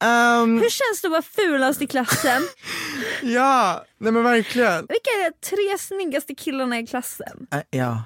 ehm, 0.03 0.59
Hur 0.61 0.69
känns 0.69 1.01
det 1.01 1.07
att 1.07 1.11
vara 1.11 1.21
fulast 1.21 1.81
i 1.81 1.87
klassen? 1.87 2.41
ja, 3.21 3.85
nej 3.99 4.11
men 4.11 4.23
verkligen. 4.23 4.79
Vilka 4.89 5.09
är 5.09 5.29
de 5.31 5.47
tre 5.49 5.77
snyggaste 5.79 6.35
killarna 6.35 6.79
i 6.79 6.87
klassen? 6.87 7.47
Äh, 7.53 7.61
ja. 7.69 8.03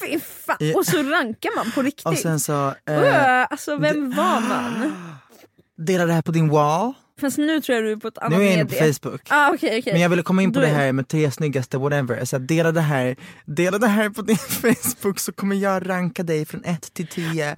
Fy 0.00 0.20
fan. 0.20 0.56
Ja. 0.60 0.76
Och 0.78 0.86
så 0.86 1.02
rankar 1.02 1.56
man 1.56 1.72
på 1.72 1.82
riktigt. 1.82 2.06
Och 2.06 2.18
sen 2.18 2.40
så, 2.40 2.68
eh, 2.68 2.98
Öh, 3.02 3.46
alltså 3.50 3.76
vem 3.76 4.10
var 4.10 4.40
man? 4.40 4.92
dela 5.86 6.06
det 6.06 6.12
här 6.12 6.22
på 6.22 6.32
din 6.32 6.48
wall. 6.48 6.92
Fast 7.22 7.38
nu 7.38 7.60
tror 7.60 7.76
jag 7.76 7.84
du 7.84 7.92
är 7.92 7.96
på 7.96 8.08
ett 8.08 8.18
annat 8.18 8.38
Nu 8.38 8.44
är 8.44 8.48
jag 8.48 8.52
inne 8.54 8.64
på 8.64 8.74
medie. 8.74 8.92
Facebook. 8.94 9.20
Ah, 9.28 9.48
okej, 9.54 9.78
okej. 9.80 9.92
Men 9.92 10.02
jag 10.02 10.08
ville 10.08 10.22
komma 10.22 10.42
in 10.42 10.52
på 10.52 10.58
Då 10.60 10.66
det 10.66 10.70
är- 10.70 10.74
här 10.74 10.92
med 10.92 11.08
tre 11.08 11.30
snyggaste 11.30 11.78
whatever. 11.78 12.18
Alltså, 12.20 12.38
dela 12.38 12.72
det 12.72 12.80
här 12.80 13.16
Dela 13.44 13.78
det 13.78 13.86
här 13.86 14.10
på 14.10 14.22
din 14.22 14.36
Facebook 14.62 15.18
så 15.18 15.32
kommer 15.32 15.56
jag 15.56 15.88
ranka 15.88 16.22
dig 16.22 16.46
från 16.46 16.64
1 16.64 16.94
till 16.94 17.06
10. 17.06 17.54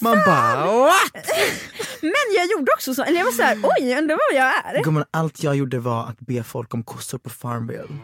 Man 0.00 0.16
bara 0.26 0.66
what? 0.72 0.94
Men 2.00 2.12
jag 2.36 2.46
gjorde 2.50 2.72
också 2.76 2.94
så, 2.94 3.02
eller 3.02 3.18
jag 3.18 3.24
var 3.24 3.32
så 3.32 3.42
här, 3.42 3.56
oj 3.62 3.98
undrar 3.98 4.18
vad 4.32 4.40
jag 4.42 4.74
är. 4.76 4.84
Gumman, 4.84 5.04
allt 5.10 5.42
jag 5.42 5.56
gjorde 5.56 5.78
var 5.78 6.08
att 6.08 6.20
be 6.20 6.42
folk 6.42 6.74
om 6.74 6.84
kossor 6.84 7.18
på 7.18 7.30
Farmville. 7.30 7.88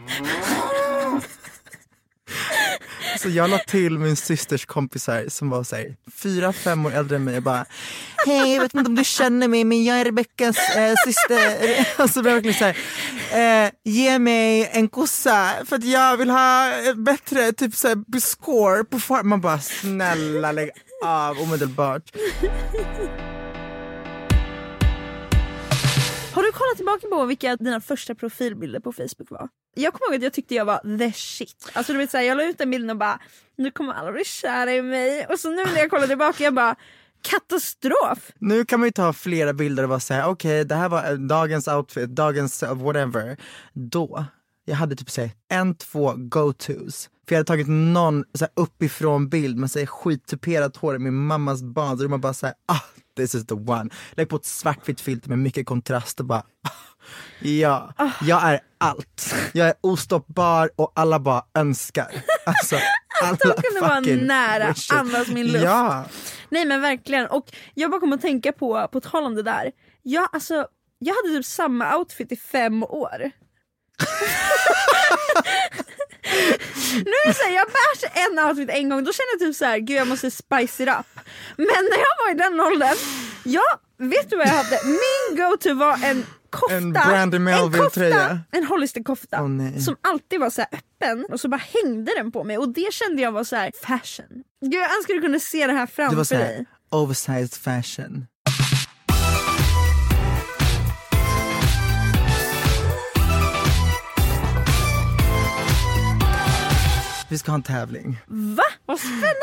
Så 3.19 3.29
jag 3.29 3.49
la 3.49 3.57
till 3.57 3.99
min 3.99 4.15
systers 4.15 4.65
kompisar 4.65 5.25
som 5.29 5.49
var 5.49 5.63
så 5.63 5.75
här, 5.75 5.95
fyra, 6.11 6.53
fem 6.53 6.85
år 6.85 6.93
äldre 6.93 7.15
än 7.15 7.23
mig 7.23 7.37
och 7.37 7.43
bara 7.43 7.65
Hej, 8.25 8.53
jag 8.53 8.61
vet 8.61 8.73
inte 8.73 8.89
om 8.89 8.95
du 8.95 9.03
känner 9.03 9.47
mig 9.47 9.63
men 9.63 9.83
jag 9.83 9.99
är 9.99 10.05
Rebeckas 10.05 10.57
eh, 10.75 10.93
syster. 11.05 11.85
Alltså 12.01 12.21
verkligen 12.21 12.53
så 12.53 12.65
här, 12.65 13.65
eh, 13.65 13.71
ge 13.83 14.19
mig 14.19 14.69
en 14.71 14.87
kossa 14.87 15.51
för 15.65 15.75
att 15.75 15.83
jag 15.83 16.17
vill 16.17 16.29
ha 16.29 16.81
eh, 16.87 16.93
bättre 16.95 17.51
typ 17.51 17.75
så 17.75 17.87
här, 17.87 18.19
score 18.19 18.83
på 18.83 18.99
farm. 18.99 19.29
Man 19.29 19.41
bara 19.41 19.59
snälla 19.59 20.51
lägg 20.51 20.69
av 21.03 21.39
omedelbart. 21.39 22.11
Har 26.33 26.43
du 26.43 26.51
kollat 26.51 26.77
tillbaka 26.77 27.07
på 27.07 27.25
vilka 27.25 27.55
dina 27.55 27.81
första 27.81 28.15
profilbilder 28.15 28.79
på 28.79 28.91
Facebook 28.91 29.29
var? 29.29 29.49
Jag 29.77 29.93
kommer 29.93 30.07
ihåg 30.07 30.15
att 30.15 30.23
jag 30.23 30.33
tyckte 30.33 30.55
jag 30.55 30.65
var 30.65 30.97
the 30.97 31.13
shit. 31.13 31.69
Alltså 31.73 31.93
du 31.93 31.99
vet 31.99 32.11
såhär, 32.11 32.23
jag 32.23 32.37
la 32.37 32.43
ut 32.43 32.57
den 32.57 32.71
bilden 32.71 32.89
och 32.89 32.97
bara 32.97 33.19
nu 33.57 33.71
kommer 33.71 33.93
alla 33.93 34.11
bli 34.11 34.25
kära 34.25 34.73
i 34.73 34.81
mig. 34.81 35.25
Och 35.25 35.39
så 35.39 35.49
nu 35.49 35.63
när 35.65 35.77
jag 35.77 35.89
kollar 35.89 36.07
tillbaka 36.07 36.43
jag 36.43 36.53
bara 36.53 36.75
katastrof. 37.21 38.31
Nu 38.39 38.65
kan 38.65 38.79
man 38.79 38.87
ju 38.87 38.91
ta 38.91 39.13
flera 39.13 39.53
bilder 39.53 39.83
och 39.83 39.89
vara 39.89 39.99
såhär, 39.99 40.27
okej 40.27 40.65
det 40.65 40.75
här 40.75 40.89
var 40.89 41.11
eh, 41.11 41.17
dagens 41.17 41.67
outfit, 41.67 42.09
dagens 42.09 42.63
eh, 42.63 42.75
whatever. 42.75 43.37
Då, 43.73 44.25
jag 44.65 44.75
hade 44.75 44.95
typ 44.95 45.09
såhär 45.09 45.31
en, 45.49 45.75
två 45.75 46.13
go-tos. 46.17 47.09
För 47.27 47.35
jag 47.35 47.39
hade 47.39 47.47
tagit 47.47 47.67
någon 47.67 48.23
så 48.33 48.45
här, 48.45 48.51
uppifrån 48.55 49.29
bild 49.29 49.57
med 49.57 49.71
såhär 49.71 49.85
skittuperat 49.85 50.77
hår 50.77 50.95
i 50.95 50.99
min 50.99 51.13
mammas 51.13 51.63
badrum 51.63 52.13
och 52.13 52.19
bara 52.19 52.33
såhär, 52.33 52.55
ah 52.67 52.81
this 53.15 53.35
is 53.35 53.45
the 53.45 53.55
one. 53.55 53.89
Lägg 54.15 54.29
på 54.29 54.35
ett 54.35 54.45
svartvitt 54.45 55.01
filter 55.01 55.29
med 55.29 55.39
mycket 55.39 55.65
kontrast 55.65 56.19
och 56.19 56.25
bara, 56.25 56.39
ah, 56.39 56.71
ja, 57.39 57.93
jag 58.21 58.43
är 58.43 58.59
allt. 58.77 59.35
Jag 59.53 59.67
är 59.67 59.73
ostoppbar 59.81 60.69
och 60.75 60.91
alla 60.95 61.19
bara 61.19 61.43
önskar. 61.57 62.11
Alltså, 62.47 62.77
alla 63.23 63.37
De 63.37 63.61
kunde 63.61 63.81
vara 63.81 63.99
nära, 63.99 64.67
wishes. 64.67 64.91
andas 64.91 65.27
min 65.27 65.47
luft. 65.51 65.63
Ja. 65.65 66.05
Nej 66.49 66.65
men 66.65 66.81
verkligen. 66.81 67.27
Och 67.27 67.45
jag 67.73 67.91
bara 67.91 67.99
kom 67.99 68.13
att 68.13 68.21
tänka 68.21 68.51
på, 68.51 68.87
på 68.91 69.01
tal 69.01 69.23
om 69.25 69.35
det 69.35 69.43
där. 69.43 69.71
Jag, 70.01 70.29
alltså, 70.33 70.67
jag 70.99 71.15
hade 71.15 71.29
typ 71.37 71.45
samma 71.45 71.97
outfit 71.97 72.31
i 72.31 72.35
fem 72.35 72.83
år. 72.83 73.17
nu 77.05 77.11
är 77.11 77.27
det 77.27 77.33
såhär, 77.33 77.55
jag 77.55 77.67
bär 77.67 77.97
sig 77.99 78.09
en 78.15 78.39
outfit 78.47 78.69
en 78.69 78.89
gång, 78.89 79.03
då 79.03 79.13
känner 79.13 79.31
jag 79.33 79.39
typ 79.39 79.55
såhär, 79.55 79.77
gud 79.77 79.97
jag 79.97 80.07
måste 80.07 80.31
spice 80.31 80.83
it 80.83 80.89
up. 80.89 81.05
Men 81.57 81.67
när 81.91 81.97
jag 82.07 82.15
var 82.25 82.31
i 82.31 82.37
den 82.37 82.59
åldern, 82.61 82.97
ja, 83.43 83.63
vet 83.97 84.29
du 84.29 84.37
vad 84.37 84.47
jag 84.47 84.51
hade? 84.53 84.79
Min 84.85 85.37
go-to 85.37 85.73
var 85.73 85.99
en 86.03 86.25
kofta, 86.55 86.75
En 86.75 86.93
Brandy 86.93 87.35
en, 87.37 87.43
Melville-tröja. 87.43 88.39
en 88.51 88.63
Hollister 88.63 89.03
kofta 89.03 89.41
Åh, 89.41 89.47
nej. 89.49 89.81
som 89.81 89.95
alltid 90.01 90.39
var 90.39 90.49
så 90.49 90.61
här 90.61 90.69
öppen 90.73 91.25
och 91.31 91.39
så 91.39 91.47
bara 91.49 91.61
hängde 91.83 92.11
den 92.17 92.31
på 92.31 92.43
mig 92.43 92.57
och 92.57 92.69
det 92.69 92.93
kände 92.93 93.21
jag 93.21 93.31
var 93.31 93.43
så 93.43 93.55
här 93.55 93.71
fashion. 93.83 94.43
Gud 94.61 94.73
jag 94.73 94.97
önskar 94.97 95.13
du 95.13 95.21
kunde 95.21 95.39
se 95.39 95.67
det 95.67 95.73
här 95.73 95.85
Det 95.85 95.91
framför 95.91 96.17
var 96.17 96.23
såhär 96.23 96.43
dig. 96.43 96.65
oversized 96.91 97.53
fashion. 97.53 98.25
Vi 107.29 107.37
ska 107.37 107.51
ha 107.51 107.55
en 107.55 107.63
tävling. 107.63 108.17
Va? 108.27 108.63
Vad 108.85 108.99
spännande! 108.99 109.35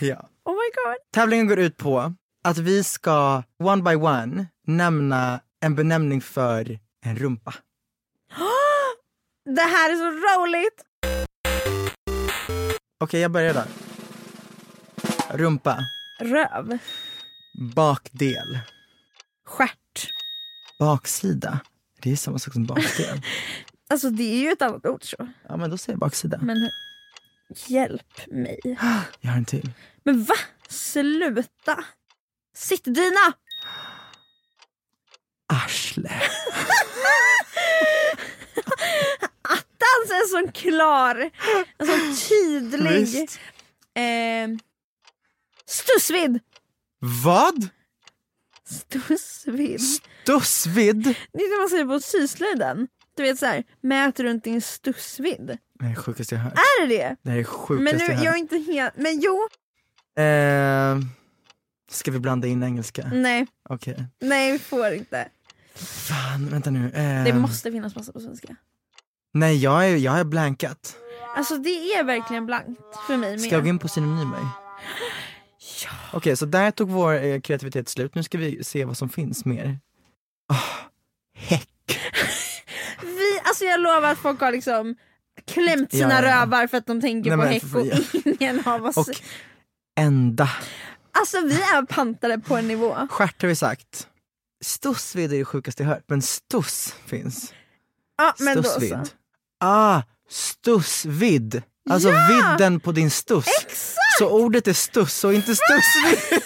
Ja. 0.00 0.28
Oh 0.44 0.52
my 0.54 0.70
god. 0.74 0.96
Tävlingen 1.14 1.46
går 1.46 1.58
ut 1.58 1.76
på 1.76 2.12
att 2.44 2.58
vi 2.58 2.84
ska 2.84 3.42
one 3.64 3.82
by 3.82 3.94
one 3.94 4.46
nämna 4.66 5.40
en 5.64 5.74
benämning 5.74 6.20
för 6.20 6.78
en 7.04 7.16
rumpa. 7.16 7.54
Det 9.54 9.60
här 9.60 9.90
är 9.90 9.96
så 9.96 10.10
roligt! 10.10 10.82
Okej, 13.00 13.20
jag 13.20 13.30
börjar 13.30 13.54
där. 13.54 13.66
Rumpa, 15.30 15.78
Röv. 16.20 16.78
bakdel, 17.74 18.58
Stjärt. 19.46 20.08
baksida. 20.78 21.60
Det 22.02 22.12
är 22.12 22.16
samma 22.16 22.38
sak 22.38 22.52
som 22.52 22.66
bakdel. 22.66 23.22
Alltså 23.90 24.10
det 24.10 24.22
är 24.22 24.36
ju 24.42 24.50
ett 24.50 24.62
annat 24.62 24.86
ord 24.86 25.04
så. 25.04 25.28
Ja, 25.48 25.56
men 25.56 25.70
då 25.70 25.78
säger 25.78 25.92
jag 25.92 26.00
baksida. 26.00 26.38
Men 26.42 26.70
hjälp 27.66 28.26
mig. 28.26 28.60
Jag 29.20 29.30
har 29.30 29.36
en 29.38 29.44
till. 29.44 29.70
Men 30.04 30.24
va? 30.24 30.34
Sluta! 30.68 31.84
Sittdyna! 32.56 33.32
arsle. 35.52 36.10
Attans 39.42 40.10
en 40.22 40.28
sån 40.30 40.52
klar, 40.52 41.30
en 41.78 41.86
sån 41.86 42.16
tydlig 42.28 43.28
eh, 43.94 44.48
stussvidd. 45.66 46.40
Vad? 47.24 47.68
Stussvidd. 48.70 49.80
Stussvidd? 50.22 51.02
Det 51.32 51.38
är 51.38 51.56
det 51.56 51.60
man 51.60 51.68
säger 51.68 51.84
på 51.84 52.00
syslöjden. 52.00 52.88
Du 53.16 53.22
vet 53.22 53.38
såhär, 53.38 53.64
mät 53.80 54.20
runt 54.20 54.44
din 54.44 54.62
stussvidd. 54.62 55.58
Det 55.78 55.84
är 55.84 55.88
det 55.88 55.96
sjukaste 55.96 56.34
jag 56.34 56.42
hört. 56.42 56.52
Är 56.52 56.86
det 56.86 56.96
det? 56.96 57.16
Det 57.22 57.30
är 57.30 57.36
det 57.36 57.44
sjukaste 57.44 57.82
men 57.82 57.96
nu, 57.96 58.04
jag 58.04 58.14
hört. 58.14 58.24
Jag 58.24 58.34
är 58.34 58.38
inte 58.38 58.58
helt, 58.58 58.96
men 58.96 59.20
jo. 59.20 59.48
Eh 60.22 60.98
ska 61.94 62.10
vi 62.10 62.18
blanda 62.18 62.48
in 62.48 62.62
engelska? 62.62 63.10
nej, 63.12 63.46
Okej. 63.68 64.06
nej 64.20 64.52
vi 64.52 64.58
får 64.58 64.92
inte. 64.92 65.28
Fan, 65.74 66.46
vänta 66.48 66.70
nu. 66.70 66.90
Eh, 66.94 67.24
Det 67.24 67.32
måste 67.34 67.70
finnas 67.72 67.94
massa 67.96 68.12
på 68.12 68.20
svenska. 68.20 68.56
Nej, 69.32 69.56
jag, 69.56 69.88
är, 69.88 69.96
jag 69.96 70.12
har 70.12 70.24
blankat. 70.24 70.96
Alltså 71.36 71.56
det 71.56 71.70
är 71.70 72.04
verkligen 72.04 72.46
blankt 72.46 72.80
för 73.06 73.16
mig. 73.16 73.38
Ska 73.38 73.50
jag 73.54 73.62
gå 73.62 73.68
in 73.68 73.78
på 73.78 73.88
synonymer? 73.88 74.38
Ja. 75.84 75.90
Okej, 76.12 76.36
så 76.36 76.46
där 76.46 76.70
tog 76.70 76.90
vår 76.90 77.12
eh, 77.24 77.40
kreativitet 77.40 77.88
slut. 77.88 78.14
Nu 78.14 78.22
ska 78.22 78.38
vi 78.38 78.64
se 78.64 78.84
vad 78.84 78.96
som 78.96 79.08
finns 79.08 79.44
mer. 79.44 79.78
Ah, 80.48 80.88
häck. 81.36 81.68
Vi, 83.02 83.40
alltså 83.44 83.64
jag 83.64 83.80
lovar 83.80 84.12
att 84.12 84.18
folk 84.18 84.40
har 84.40 84.52
liksom 84.52 84.96
klämt 85.46 85.90
sina 85.90 86.08
ja, 86.22 86.22
ja. 86.28 86.42
rövar 86.42 86.66
för 86.66 86.76
att 86.78 86.86
de 86.86 87.00
tänker 87.00 87.36
Nej, 87.36 87.38
på 87.38 87.44
men 87.44 87.52
häck 87.52 87.62
för- 87.62 87.80
och 87.80 87.86
ja. 87.86 88.32
ingen 88.40 88.66
av 88.68 88.84
oss. 88.84 88.96
Och 88.96 89.08
ända. 89.96 90.48
Alltså 91.14 91.40
vi 91.40 91.54
är 91.62 91.86
pantade 91.86 92.38
på 92.38 92.56
en 92.56 92.68
nivå. 92.68 93.06
Stjärt 93.10 93.42
har 93.42 93.48
vi 93.48 93.56
sagt. 93.56 94.08
Stussvidd 94.64 95.32
är 95.32 95.38
det 95.38 95.44
sjukaste 95.44 95.82
jag 95.82 95.90
hört, 95.90 96.04
men 96.06 96.22
stuss 96.22 96.94
finns. 97.06 97.52
Ja 98.16 98.34
men 98.38 98.56
då 98.56 98.62
Stussvidd. 98.62 99.06
så. 99.06 99.12
Ah, 99.60 100.02
stussvidd. 100.30 101.62
Alltså 101.90 102.10
vidden 102.10 102.80
på 102.80 102.92
din 102.92 103.10
stuss. 103.10 103.46
Exakt! 103.46 104.18
Så 104.18 104.28
ordet 104.30 104.68
är 104.68 104.72
stuss 104.72 105.24
och 105.24 105.34
inte 105.34 105.56
stussvidd. 105.56 106.42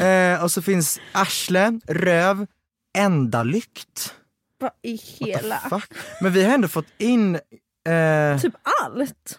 eh, 0.06 0.42
och 0.42 0.50
så 0.50 0.62
finns 0.62 1.00
arsle, 1.12 1.80
röv, 1.86 2.46
ändalykt. 2.98 4.14
Vad 4.58 4.70
i 4.82 4.96
hela... 4.96 5.82
Men 6.20 6.32
vi 6.32 6.44
har 6.44 6.54
ändå 6.54 6.68
fått 6.68 6.86
in 6.98 7.34
eh, 7.88 8.40
Typ 8.40 8.54
allt. 8.82 9.38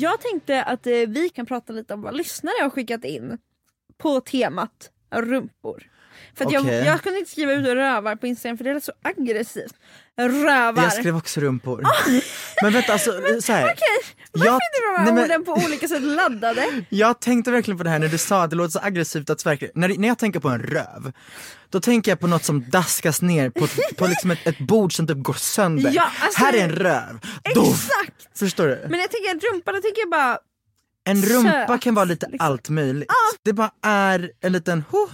Jag 0.00 0.20
tänkte 0.20 0.62
att 0.62 0.86
eh, 0.86 0.92
vi 0.92 1.28
kan 1.28 1.46
prata 1.46 1.72
lite 1.72 1.94
om 1.94 2.02
vad 2.02 2.16
lyssnare 2.16 2.62
har 2.62 2.70
skickat 2.70 3.04
in 3.04 3.38
på 3.98 4.20
temat 4.20 4.90
rumpor. 5.10 5.90
För 6.34 6.44
att 6.44 6.54
Okej. 6.54 6.74
jag, 6.74 6.86
jag 6.86 7.02
kunde 7.02 7.18
inte 7.18 7.30
skriva 7.30 7.52
ut 7.52 7.66
rövar 7.66 8.16
på 8.16 8.26
Instagram 8.26 8.56
för 8.56 8.64
det 8.64 8.70
är 8.70 8.80
så 8.80 8.92
aggressivt. 9.02 9.74
Rövar. 10.18 10.82
Jag 10.82 10.92
skrev 10.92 11.16
också 11.16 11.40
rumpor. 11.40 11.82
Men 12.62 12.72
vänta 12.72 12.92
alltså, 12.92 13.10
så 13.42 13.52
här. 13.52 13.62
Varför 14.32 14.46
jag, 14.46 14.54
är 14.54 14.92
de 14.92 14.98
här 14.98 15.04
nej, 15.04 15.14
men- 15.14 15.24
orden 15.24 15.44
på 15.44 15.52
olika 15.66 15.88
sätt 15.88 16.02
laddade? 16.02 16.66
jag 16.88 17.20
tänkte 17.20 17.50
verkligen 17.50 17.78
på 17.78 17.84
det 17.84 17.90
här 17.90 17.98
när 17.98 18.08
du 18.08 18.18
sa 18.18 18.42
att 18.42 18.50
det 18.50 18.56
låter 18.56 18.70
så 18.72 18.78
aggressivt 18.82 19.30
att 19.30 19.46
verkligen, 19.46 19.72
när, 19.74 19.88
när 19.88 20.08
jag 20.08 20.18
tänker 20.18 20.40
på 20.40 20.48
en 20.48 20.62
röv, 20.62 21.12
då 21.70 21.80
tänker 21.80 22.10
jag 22.10 22.20
på 22.20 22.26
något 22.26 22.44
som 22.44 22.70
daskas 22.70 23.22
ner 23.22 23.50
på, 23.50 23.66
på 23.98 24.06
liksom 24.08 24.30
ett, 24.30 24.46
ett 24.46 24.58
bord 24.58 24.96
som 24.96 25.06
typ 25.06 25.18
går 25.22 25.34
sönder. 25.34 25.90
Ja, 25.94 26.08
alltså- 26.20 26.40
här 26.44 26.52
är 26.52 26.64
en 26.64 26.72
röv! 26.72 27.18
Exakt! 27.44 28.38
Förstår 28.38 28.66
du? 28.66 28.86
Men 28.90 29.00
jag 29.00 29.10
tänker 29.10 29.30
en 29.30 29.40
rumpa, 29.52 29.72
då 29.72 29.80
tänker 29.80 30.00
jag 30.00 30.10
bara 30.10 30.38
En 31.04 31.22
rumpa 31.22 31.66
söt, 31.68 31.80
kan 31.80 31.94
vara 31.94 32.04
lite 32.04 32.26
liksom. 32.30 32.46
allt 32.46 32.68
möjligt. 32.68 33.08
Det 33.44 33.52
bara 33.52 33.70
är 33.82 34.30
en 34.40 34.52
liten, 34.52 34.84
ho, 34.90 35.08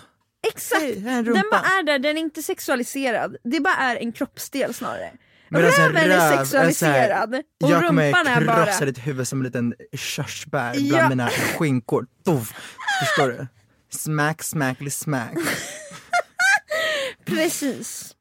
exakt, 0.48 0.82
Hej, 0.82 1.00
här 1.00 1.12
är 1.12 1.18
en 1.18 1.24
den 1.24 1.44
bara 1.50 1.60
är 1.60 1.82
där, 1.82 1.98
den 1.98 2.16
är 2.16 2.20
inte 2.20 2.42
sexualiserad. 2.42 3.36
Det 3.44 3.60
bara 3.60 3.74
är 3.76 3.96
en 3.96 4.12
kroppsdel 4.12 4.74
snarare. 4.74 5.12
Medan 5.48 5.66
en 5.66 5.72
Röven 5.76 6.04
röv 6.04 6.20
är 6.20 6.36
sexualiserad 6.36 7.34
och 7.34 7.70
jag 7.70 7.86
kommer 7.86 8.06
rumpan 8.06 8.26
är 8.26 8.46
bara... 8.46 8.64
krossa 8.66 8.84
ditt 8.84 8.98
huvud 9.06 9.28
som 9.28 9.38
en 9.40 9.44
liten 9.44 9.74
körsbär 9.96 10.74
Ja. 10.76 10.94
bland 10.96 11.08
mina 11.08 11.28
skinkor. 11.28 12.06
Doff! 12.24 12.52
Förstår 13.00 13.28
du? 13.28 13.46
Smack, 13.90 14.42
smackly 14.42 14.90
smack. 14.90 15.32
Precis. 17.24 18.14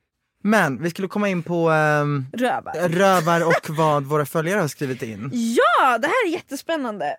Men 0.43 0.83
vi 0.83 0.89
skulle 0.89 1.07
komma 1.07 1.29
in 1.29 1.43
på 1.43 1.69
ehm, 1.69 2.25
Rövar. 2.33 2.89
rövar 2.89 3.41
och 3.47 3.69
vad 3.69 4.03
våra 4.03 4.25
följare 4.25 4.59
har 4.59 4.67
skrivit 4.67 5.01
in. 5.01 5.29
Ja, 5.33 5.97
det 5.97 6.07
här 6.07 6.27
är 6.27 6.31
jättespännande. 6.31 7.15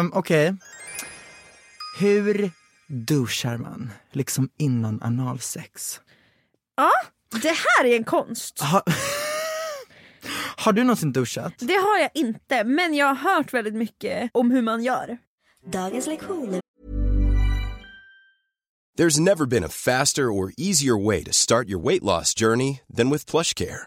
Um, 0.00 0.12
Okej. 0.14 0.56
Hur 2.00 2.50
duschar 2.88 3.56
man 3.56 3.90
liksom 4.12 4.48
innan 4.58 5.02
analsex? 5.02 6.00
Ja, 6.76 6.90
det 7.42 7.48
här 7.48 7.84
är 7.84 7.96
en 7.96 8.04
konst. 8.04 8.60
Ha, 8.60 8.82
har 10.56 10.72
du 10.72 10.84
någonsin 10.84 11.12
duschat? 11.12 11.54
Det 11.58 11.74
har 11.74 11.98
jag 11.98 12.10
inte, 12.14 12.64
men 12.64 12.94
jag 12.94 13.14
har 13.14 13.34
hört 13.34 13.52
väldigt 13.54 13.74
mycket 13.74 14.30
om 14.34 14.50
hur 14.50 14.62
man 14.62 14.82
gör. 14.82 15.18
Dagens 15.66 16.06
lektion 16.06 16.60
There's 18.98 19.20
never 19.20 19.46
been 19.46 19.64
a 19.64 19.68
faster 19.68 20.22
or 20.22 20.52
easier 20.56 21.04
way 21.04 21.22
to 21.22 21.32
start 21.32 21.68
your 21.68 21.78
weight 21.78 22.02
loss 22.02 22.34
journey 22.34 22.80
than 22.96 23.10
with 23.10 23.30
PlushCare. 23.30 23.86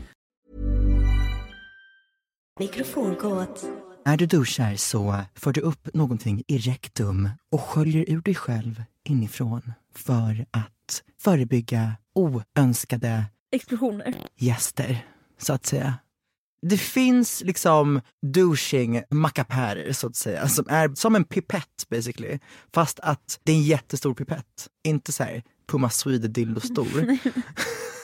Mikrofonkåt. 2.61 3.65
När 4.05 4.17
du 4.17 4.25
duschar 4.25 4.75
så 4.75 5.15
får 5.35 5.53
du 5.53 5.61
upp 5.61 5.93
någonting 5.93 6.43
i 6.47 6.57
rektum 6.57 7.29
och 7.51 7.61
sköljer 7.61 8.09
ur 8.09 8.21
dig 8.21 8.35
själv 8.35 8.83
inifrån 9.03 9.73
för 9.95 10.45
att 10.51 11.03
förebygga 11.21 11.93
oönskade 12.15 13.25
Explosioner. 13.51 14.15
gäster, 14.37 15.05
så 15.37 15.53
att 15.53 15.65
säga. 15.65 15.93
Det 16.61 16.77
finns 16.77 17.41
liksom 17.45 18.01
douching 18.21 19.03
mackapärer 19.09 19.93
så 19.93 20.07
att 20.07 20.15
säga, 20.15 20.47
som 20.47 20.65
är 20.69 20.95
som 20.95 21.15
en 21.15 21.23
pipett 21.23 21.89
basically. 21.89 22.39
Fast 22.73 22.99
att 22.99 23.39
det 23.43 23.51
är 23.51 23.55
en 23.55 23.63
jättestor 23.63 24.13
pipett. 24.13 24.67
Inte 24.83 25.11
så 25.11 25.23
här 25.23 25.43
Puma 25.67 25.89
Swede 25.89 26.27
dildo 26.27 26.59
stor. 26.59 27.17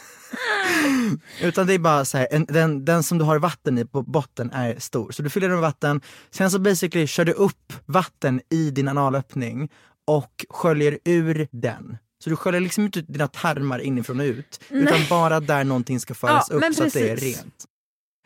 Utan 1.42 1.68
det 1.68 1.74
är 1.74 1.80
bara 1.80 2.06
så 2.06 2.18
här, 2.18 2.28
en, 2.32 2.46
den, 2.46 2.86
den 2.86 3.04
som 3.04 3.18
du 3.18 3.24
har 3.24 3.40
vatten 3.40 3.78
i 3.78 3.86
på 3.86 4.02
botten 4.02 4.52
är 4.52 4.80
stor. 4.80 5.12
Så 5.12 5.22
du 5.24 5.30
fyller 5.30 5.48
den 5.48 5.56
med 5.56 5.62
vatten, 5.62 6.02
sen 6.32 6.52
så 6.52 6.60
basically 6.60 7.08
kör 7.08 7.26
du 7.26 7.32
upp 7.32 7.74
vatten 7.86 8.42
i 8.50 8.72
din 8.72 8.88
analöppning 8.88 9.70
och 10.08 10.46
sköljer 10.50 11.00
ur 11.06 11.48
den. 11.52 11.98
Så 12.24 12.30
du 12.30 12.36
sköljer 12.36 12.62
liksom 12.62 12.84
inte 12.86 13.00
ut 13.00 13.06
dina 13.08 13.28
tarmar 13.28 13.80
inifrån 13.80 14.20
och 14.20 14.24
ut, 14.26 14.60
utan 14.70 15.00
bara 15.10 15.40
där 15.40 15.64
någonting 15.64 16.00
ska 16.00 16.14
föras 16.14 16.48
Ja, 16.50 16.56
upp 16.56 16.76
så 16.76 16.84
att 16.84 16.94
det 16.94 17.10
är 17.10 17.16
precis. 17.16 17.38
rent. 17.38 17.66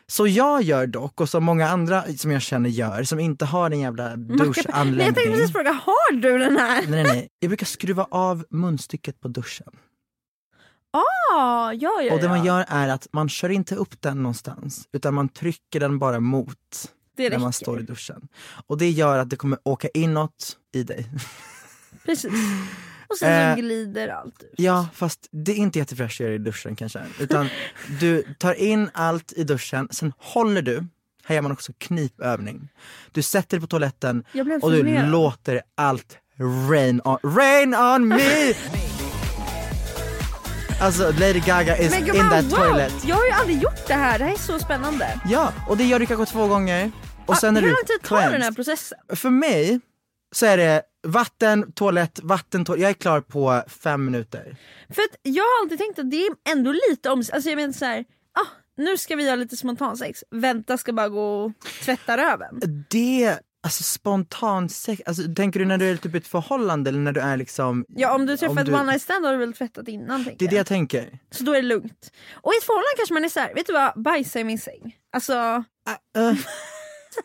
Så 0.06 0.26
jag 0.26 0.62
gör 0.62 0.86
dock, 0.86 1.20
och 1.20 1.28
som 1.28 1.44
många 1.44 1.68
andra 1.68 2.04
som 2.16 2.30
jag 2.30 2.42
känner 2.42 2.70
gör, 2.70 3.02
som 3.02 3.20
inte 3.20 3.44
har 3.44 3.70
en 3.70 3.80
jävla 3.80 4.16
Nej, 4.16 4.26
jag 4.28 4.38
tänkte 4.38 4.62
duschanläggning. 4.62 5.14
precis 5.14 5.52
fråga, 5.52 5.72
har 5.72 6.12
du 6.12 6.38
den 6.38 6.56
här? 6.56 6.82
Nej, 6.82 6.90
nej, 6.90 7.04
nej. 7.04 7.28
Jag 7.40 7.48
brukar 7.50 7.66
skruva 7.66 8.06
av 8.10 8.44
munstycket 8.50 9.20
på 9.20 9.28
duschen. 9.28 9.66
Ah, 10.92 11.72
ja, 11.72 12.02
ja, 12.02 12.14
Och 12.14 12.20
det 12.20 12.28
man 12.28 12.44
gör 12.44 12.64
är 12.68 12.88
att 12.88 13.06
man 13.12 13.28
kör 13.28 13.48
inte 13.48 13.74
upp 13.74 14.00
den 14.02 14.22
någonstans, 14.22 14.88
utan 14.92 15.14
man 15.14 15.28
trycker 15.28 15.80
den 15.80 15.98
bara 15.98 16.20
mot 16.20 16.92
Det 17.16 17.30
när 17.30 17.38
man 17.38 17.52
står 17.52 17.80
i 17.80 17.82
duschen. 17.82 18.28
Och 18.66 18.78
det 18.78 18.90
gör 18.90 19.18
att 19.18 19.30
det 19.30 19.36
kommer 19.36 19.58
åka 19.64 19.88
inåt 19.94 20.56
i 20.72 20.82
dig. 20.82 21.06
Precis. 22.04 22.32
Och 23.08 23.18
sen 23.18 23.32
Eh, 23.50 23.54
så 23.54 23.60
glider 23.60 24.08
allt 24.08 24.42
ut. 24.42 24.54
Ja, 24.56 24.86
fast 24.94 25.28
det 25.30 25.52
är 25.52 25.56
inte 25.56 25.78
jättefräscht 25.78 26.20
att 26.20 26.24
göra 26.24 26.34
i 26.34 26.38
duschen 26.38 26.76
kanske. 26.76 27.02
Utan 27.20 27.48
du 28.00 28.34
tar 28.38 28.54
in 28.54 28.90
allt 28.94 29.32
i 29.32 29.44
duschen, 29.44 29.88
sen 29.90 30.12
håller 30.18 30.62
du, 30.62 30.86
här 31.24 31.34
gör 31.34 31.42
man 31.42 31.52
också 31.52 31.72
knipövning. 31.78 32.68
Du 33.12 33.22
sätter 33.22 33.56
dig 33.56 33.60
på 33.60 33.66
toaletten 33.66 34.24
och 34.62 34.72
du 34.72 35.06
låter 35.06 35.62
allt 35.74 36.18
rain 36.70 37.00
on, 37.04 37.18
rain 37.22 37.74
on 37.74 38.08
me! 38.08 38.54
Alltså 40.82 41.02
Lady 41.02 41.40
Gaga 41.40 41.78
is 41.78 41.90
Men 41.90 42.06
in 42.06 42.30
that 42.30 42.44
wow! 42.44 42.56
toilet. 42.56 42.92
Jag 43.06 43.16
har 43.16 43.24
ju 43.24 43.30
aldrig 43.30 43.62
gjort 43.62 43.86
det 43.86 43.94
här, 43.94 44.18
det 44.18 44.24
här 44.24 44.32
är 44.32 44.36
så 44.36 44.58
spännande. 44.58 45.20
Ja, 45.28 45.52
och 45.68 45.76
det 45.76 45.84
gör 45.84 45.98
du 45.98 46.06
kanske 46.06 46.32
två 46.32 46.46
gånger. 46.46 46.90
Och 47.26 47.36
sen 47.36 47.56
ah, 47.56 47.58
är 47.58 47.62
hur 47.62 47.68
lång 47.68 47.84
tid 47.86 48.02
tar 48.02 48.16
den 48.16 48.24
här 48.24 48.38
cleansed. 48.38 48.56
processen? 48.56 48.98
För 49.08 49.30
mig 49.30 49.80
så 50.34 50.46
är 50.46 50.56
det 50.56 50.82
vatten, 51.06 51.72
toalett, 51.72 52.20
vatten, 52.22 52.64
toalett. 52.64 52.82
Jag 52.82 52.90
är 52.90 52.94
klar 52.94 53.20
på 53.20 53.62
fem 53.68 54.04
minuter. 54.04 54.56
För 54.88 55.02
att 55.02 55.16
jag 55.22 55.44
har 55.44 55.62
alltid 55.62 55.78
tänkt 55.78 55.98
att 55.98 56.10
det 56.10 56.26
är 56.26 56.30
ändå 56.48 56.72
lite 56.90 57.10
om... 57.10 57.18
Alltså 57.32 57.48
jag 57.48 57.56
menar 57.56 57.72
så 57.72 57.84
här, 57.84 58.04
ah, 58.32 58.46
nu 58.76 58.98
ska 58.98 59.16
vi 59.16 59.28
ha 59.28 59.36
lite 59.36 59.56
spontansex, 59.56 60.24
vänta 60.30 60.78
ska 60.78 60.92
bara 60.92 61.08
gå 61.08 61.44
och 61.44 61.52
tvätta 61.84 62.16
röven. 62.16 62.60
Det, 62.90 63.38
alltså 63.64 63.82
spontan 63.82 64.68
sex, 64.68 65.02
alltså, 65.06 65.34
tänker 65.34 65.60
du 65.60 65.66
när 65.66 65.78
du 65.78 65.90
är 65.90 65.96
typ 65.96 66.14
i 66.14 66.18
ett 66.18 66.26
förhållande 66.26 66.90
eller 66.90 66.98
när 67.00 67.12
du 67.12 67.20
är 67.20 67.36
liksom... 67.36 67.84
Ja 67.88 68.14
om 68.14 68.26
du 68.26 68.36
träffar 68.36 68.60
ett 68.60 68.66
du- 68.66 68.74
one 68.74 68.84
night 68.84 69.02
stand 69.02 69.24
har 69.24 69.32
du 69.32 69.38
väl 69.38 69.52
tvättat 69.52 69.88
innan 69.88 70.24
Det 70.38 70.44
är 70.44 70.50
det 70.50 70.56
jag. 70.56 70.66
tänker. 70.66 71.18
Så 71.30 71.44
då 71.44 71.52
är 71.52 71.56
det 71.62 71.68
lugnt. 71.68 72.12
Och 72.32 72.52
i 72.54 72.56
ett 72.56 72.64
förhållande 72.64 72.96
kanske 72.96 73.14
man 73.14 73.24
är 73.24 73.28
så 73.28 73.40
här, 73.40 73.54
vet 73.54 73.66
du 73.66 73.72
vad, 73.72 74.02
bajsa 74.02 74.40
i 74.40 74.44
min 74.44 74.58
säng. 74.58 74.96
Alltså, 75.12 75.64
Uh, 76.18 76.38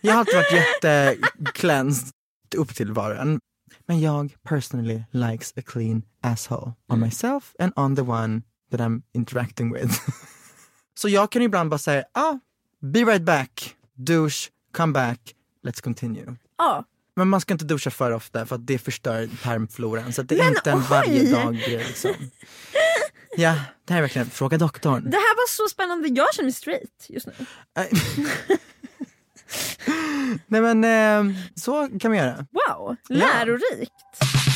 jag 0.01 0.13
har 0.13 0.19
alltid 0.19 0.35
varit 0.35 0.51
jätte-cleansed 0.53 2.09
upp 2.55 2.75
till 2.75 2.91
var 2.93 3.11
och 3.11 3.21
en. 3.21 3.39
Men 3.85 4.01
jag 4.01 4.33
personally 4.43 5.03
likes 5.11 5.53
a 5.57 5.61
clean 5.65 6.01
asshole 6.23 6.71
on 6.89 6.99
myself 6.99 7.53
and 7.59 7.73
on 7.75 7.95
the 7.95 8.01
one 8.01 8.41
that 8.71 8.79
I'm 8.79 9.01
interacting 9.13 9.73
with. 9.73 9.99
Så 10.99 11.09
jag 11.09 11.31
kan 11.31 11.41
ibland 11.41 11.69
bara 11.69 11.77
säga, 11.77 12.03
ah, 12.13 12.33
be 12.81 12.99
right 12.99 13.21
back, 13.21 13.75
douche, 13.95 14.49
come 14.77 14.93
back, 14.93 15.19
let's 15.67 15.81
continue. 15.83 16.35
ja. 16.57 16.83
Men 17.15 17.27
man 17.27 17.41
ska 17.41 17.53
inte 17.53 17.65
duscha 17.65 17.89
för 17.91 18.11
ofta 18.11 18.45
för 18.45 18.55
att 18.55 18.67
det 18.67 18.77
förstör 18.77 19.29
tarmfloran. 19.43 20.13
Så 20.13 20.21
att 20.21 20.29
det 20.29 20.35
är 20.35 20.39
Men 20.43 20.47
inte 20.47 20.71
en 20.71 20.77
oj! 20.77 20.83
varje 20.89 21.31
dag 21.31 21.55
grej 21.55 21.77
liksom. 21.87 22.11
Ja, 23.37 23.55
det 23.85 23.93
här 23.93 23.97
är 23.97 24.01
verkligen, 24.01 24.29
fråga 24.29 24.57
doktorn. 24.57 25.03
Det 25.09 25.17
här 25.17 25.35
var 25.35 25.47
så 25.49 25.67
spännande, 25.73 26.07
jag 26.07 26.33
känner 26.33 26.45
mig 26.45 26.53
straight 26.53 27.05
just 27.09 27.27
nu. 27.27 27.33
Nej. 27.75 27.91
Nej 30.47 30.61
men 30.61 30.83
eh, 30.83 31.35
så 31.55 31.89
kan 31.99 32.11
man 32.11 32.17
göra. 32.17 32.45
Wow, 32.51 32.95
lärorikt. 33.09 33.91
Om 34.21 34.46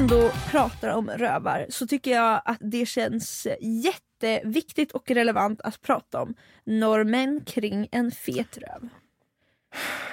ändå 0.00 0.32
pratar 0.50 0.88
om 0.88 1.10
rövar 1.10 1.66
så 1.68 1.86
tycker 1.86 2.10
jag 2.10 2.42
att 2.44 2.58
det 2.60 2.86
känns 2.86 3.46
jätteviktigt 3.60 4.92
och 4.92 5.10
relevant 5.10 5.60
att 5.60 5.82
prata 5.82 6.22
om 6.22 6.34
normen 6.66 7.40
kring 7.46 7.88
en 7.92 8.10
fet 8.10 8.58
röv. 8.58 8.88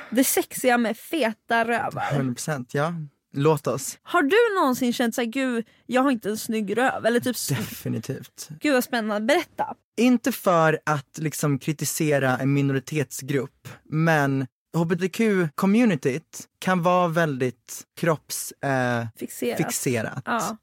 Det 0.09 0.23
sexiga 0.23 0.77
med 0.77 0.97
feta 0.97 1.65
rövar. 1.65 2.03
100% 2.11 2.65
ja. 2.71 2.93
Låt 3.33 3.67
oss. 3.67 3.97
Har 4.03 4.21
du 4.21 4.61
någonsin 4.61 4.93
känt 4.93 5.15
såhär, 5.15 5.27
gud 5.27 5.65
jag 5.85 6.01
har 6.01 6.11
inte 6.11 6.29
en 6.29 6.37
snygg 6.37 6.77
röv? 6.77 7.05
Eller 7.05 7.19
typ, 7.19 7.35
Definitivt. 7.49 8.49
gud 8.59 8.73
vad 8.73 8.83
spännande, 8.83 9.25
berätta. 9.25 9.75
Inte 9.97 10.31
för 10.31 10.79
att 10.85 11.17
liksom 11.17 11.59
kritisera 11.59 12.37
en 12.37 12.53
minoritetsgrupp, 12.53 13.67
men 13.83 14.47
hbtq-communityt 14.73 16.47
kan 16.59 16.83
vara 16.83 17.07
väldigt 17.07 17.83
kroppsfixerat. 17.99 20.27
Eh. 20.27 20.33
Ja. 20.33 20.57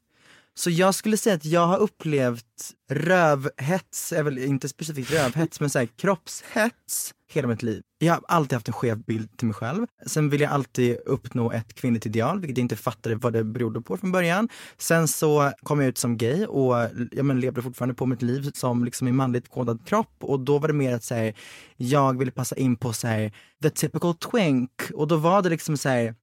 Så 0.56 0.70
jag 0.70 0.94
skulle 0.94 1.16
säga 1.16 1.36
att 1.36 1.44
jag 1.44 1.66
har 1.66 1.78
upplevt 1.78 2.72
rövhets, 2.90 4.12
inte 4.38 4.68
specifikt 4.68 5.10
rövhets, 5.10 5.60
men 5.60 5.70
så 5.70 5.78
här, 5.78 5.86
kroppshets 5.86 7.14
hela 7.30 7.48
mitt 7.48 7.62
liv. 7.62 7.82
Jag 8.04 8.14
har 8.14 8.22
alltid 8.28 8.52
haft 8.52 8.68
en 8.68 8.74
skev 8.74 8.98
bild 8.98 9.36
till 9.36 9.46
mig 9.46 9.54
själv. 9.54 9.86
Sen 10.06 10.30
vill 10.30 10.40
jag 10.40 10.52
alltid 10.52 10.96
uppnå 11.06 11.52
ett 11.52 11.74
kvinnligt 11.74 12.06
ideal, 12.06 12.40
vilket 12.40 12.58
jag 12.58 12.64
inte 12.64 12.76
fattade 12.76 13.14
vad 13.14 13.32
det 13.32 13.44
berodde 13.44 13.80
på 13.80 13.96
från 13.96 14.12
början. 14.12 14.48
Sen 14.78 15.08
så 15.08 15.52
kom 15.62 15.80
jag 15.80 15.88
ut 15.88 15.98
som 15.98 16.16
gay 16.16 16.46
och 16.46 16.74
ja, 17.12 17.22
men 17.22 17.40
levde 17.40 17.62
fortfarande 17.62 17.94
på 17.94 18.06
mitt 18.06 18.22
liv 18.22 18.50
som 18.54 18.84
liksom 18.84 19.08
i 19.08 19.12
manligt 19.12 19.50
kodad 19.50 19.86
kropp 19.86 20.16
och 20.20 20.40
då 20.40 20.58
var 20.58 20.68
det 20.68 20.74
mer 20.74 20.94
att 20.94 21.04
säga 21.04 21.32
jag 21.76 22.18
ville 22.18 22.30
passa 22.30 22.56
in 22.56 22.76
på 22.76 22.92
så 22.92 23.06
här, 23.06 23.32
the 23.62 23.70
typical 23.70 24.14
twink 24.14 24.70
och 24.94 25.08
då 25.08 25.16
var 25.16 25.42
det 25.42 25.48
liksom 25.48 25.76
så 25.76 25.88
här 25.88 26.14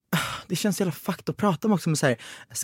det 0.47 0.55
känns 0.55 0.79
jävla 0.79 0.91
fucked 0.91 1.29
att 1.29 1.37
prata 1.37 1.67
om 1.67 1.73
också 1.73 1.89
med 1.89 1.97
såhär 1.97 2.17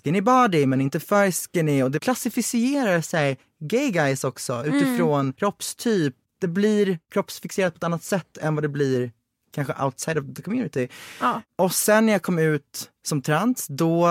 skinny 0.03 0.21
body 0.21 0.65
men 0.65 0.81
inte 0.81 0.99
för 0.99 1.31
skinny 1.31 1.83
och 1.83 1.91
det 1.91 1.99
klassificerar 1.99 3.01
sig 3.01 3.37
gay 3.59 3.91
guys 3.91 4.23
också 4.23 4.65
utifrån 4.65 5.33
kroppstyp. 5.33 6.15
Det 6.41 6.47
blir 6.47 6.99
kroppsfixerat 7.11 7.73
på 7.73 7.77
ett 7.77 7.83
annat 7.83 8.03
sätt 8.03 8.37
än 8.37 8.55
vad 8.55 8.63
det 8.63 8.69
blir 8.69 9.11
kanske 9.51 9.83
outside 9.83 10.17
of 10.17 10.35
the 10.35 10.41
community. 10.41 10.87
Ja. 11.21 11.41
Och 11.57 11.71
sen 11.71 12.05
när 12.05 12.13
jag 12.13 12.21
kom 12.21 12.39
ut 12.39 12.91
som 13.07 13.21
trans, 13.21 13.67
då 13.67 14.07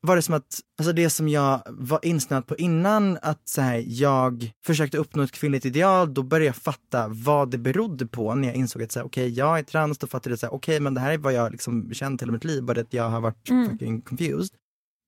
var 0.00 0.16
det 0.16 0.22
som 0.22 0.34
att, 0.34 0.60
alltså 0.78 0.92
det 0.92 1.10
som 1.10 1.28
jag 1.28 1.62
var 1.66 2.00
insnöad 2.02 2.46
på 2.46 2.56
innan, 2.56 3.18
att 3.22 3.48
så 3.48 3.60
här, 3.60 3.84
jag 3.86 4.52
försökte 4.66 4.98
uppnå 4.98 5.22
ett 5.22 5.32
kvinnligt 5.32 5.66
ideal, 5.66 6.14
då 6.14 6.22
började 6.22 6.46
jag 6.46 6.56
fatta 6.56 7.08
vad 7.08 7.50
det 7.50 7.58
berodde 7.58 8.06
på 8.06 8.34
när 8.34 8.48
jag 8.48 8.56
insåg 8.56 8.82
att 8.82 8.96
okej, 8.96 9.28
jag 9.28 9.58
är 9.58 9.62
trans, 9.62 9.98
då 9.98 10.06
fattade 10.06 10.32
jag 10.32 10.38
så 10.38 10.46
här, 10.46 10.54
okej, 10.54 10.80
men 10.80 10.94
det 10.94 11.00
här 11.00 11.12
är 11.12 11.18
vad 11.18 11.32
jag 11.32 11.52
liksom 11.52 11.94
känt 11.94 12.22
hela 12.22 12.32
mitt 12.32 12.44
liv, 12.44 12.62
bara 12.62 12.80
att 12.80 12.92
jag 12.92 13.08
har 13.10 13.20
varit 13.20 13.48
fucking 13.70 14.00
confused. 14.00 14.56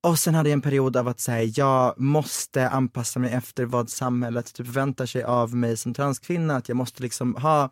Och 0.06 0.18
sen 0.18 0.34
hade 0.34 0.48
jag 0.48 0.52
en 0.52 0.62
period 0.62 0.96
av 0.96 1.08
att 1.08 1.20
säga 1.20 1.52
jag 1.56 2.00
måste 2.00 2.68
anpassa 2.68 3.20
mig 3.20 3.32
efter 3.32 3.64
vad 3.64 3.90
samhället 3.90 4.54
typ 4.54 4.66
förväntar 4.66 5.06
sig 5.06 5.22
av 5.22 5.54
mig 5.54 5.76
som 5.76 5.94
transkvinna, 5.94 6.56
att 6.56 6.68
jag 6.68 6.76
måste 6.76 7.02
liksom 7.02 7.34
ha 7.34 7.70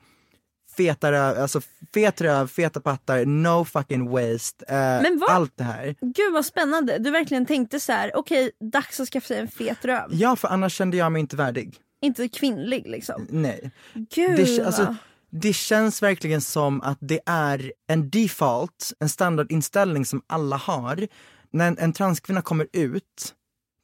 feta 0.77 1.13
röv, 1.13 1.39
alltså 1.39 1.61
fet 1.95 2.21
röv, 2.21 2.47
feta 2.49 2.81
pattar, 2.81 3.25
no 3.25 3.65
fucking 3.65 4.11
waste, 4.11 4.65
eh, 4.69 5.35
allt 5.35 5.53
det 5.57 5.65
här. 5.65 5.95
Gud 6.01 6.33
vad 6.33 6.47
spännande, 6.47 6.99
du 6.99 7.11
verkligen 7.11 7.47
tänkte 7.47 7.81
så 7.81 7.93
här: 7.93 8.17
okej 8.17 8.51
dags 8.73 9.01
att 9.01 9.09
skaffa 9.09 9.27
sig 9.27 9.39
en 9.39 9.49
fet 9.49 9.85
röv. 9.85 10.09
Ja, 10.11 10.37
för 10.37 10.49
annars 10.49 10.75
kände 10.75 10.97
jag 10.97 11.13
mig 11.13 11.21
inte 11.21 11.37
värdig. 11.37 11.77
Inte 12.03 12.29
kvinnlig 12.29 12.87
liksom. 12.87 13.27
Nej. 13.31 13.71
Gud 13.95 14.37
Det, 14.37 14.67
alltså, 14.67 14.97
det 15.31 15.53
känns 15.53 16.03
verkligen 16.03 16.41
som 16.41 16.81
att 16.81 16.99
det 17.01 17.21
är 17.27 17.73
en 17.89 18.11
default, 18.11 18.93
en 19.01 19.09
standardinställning 19.09 20.05
som 20.05 20.23
alla 20.27 20.57
har. 20.57 21.09
När 21.55 21.69
en, 21.69 21.79
en 21.79 21.93
transkvinna 21.93 22.43
kommer 22.43 22.67
ut, 22.73 23.35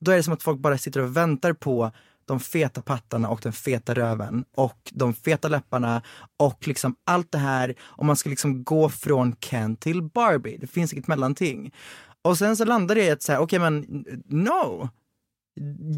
då 0.00 0.10
är 0.10 0.16
det 0.16 0.22
som 0.22 0.34
att 0.34 0.42
folk 0.42 0.60
bara 0.60 0.78
sitter 0.78 1.00
och 1.00 1.16
väntar 1.16 1.52
på 1.52 1.92
de 2.24 2.40
feta 2.40 2.82
pattarna 2.82 3.28
och 3.28 3.40
den 3.42 3.52
feta 3.52 3.94
röven 3.94 4.44
och 4.56 4.90
de 4.92 5.14
feta 5.14 5.48
läpparna 5.48 6.02
och 6.36 6.68
liksom 6.68 6.96
allt 7.04 7.32
det 7.32 7.38
här. 7.38 7.74
Och 7.80 8.04
man 8.04 8.16
ska 8.16 8.30
liksom 8.30 8.64
gå 8.64 8.88
från 8.88 9.36
Ken 9.36 9.76
till 9.76 10.02
Barbie. 10.02 10.56
Det 10.60 10.66
finns 10.66 10.92
inget 10.92 11.06
mellanting. 11.06 11.74
Och 12.22 12.38
sen 12.38 12.56
så 12.56 12.64
landar 12.64 12.94
det 12.94 13.04
i 13.04 13.10
att 13.10 13.22
säga, 13.22 13.40
okej 13.40 13.58
men 13.58 14.04
no. 14.26 14.88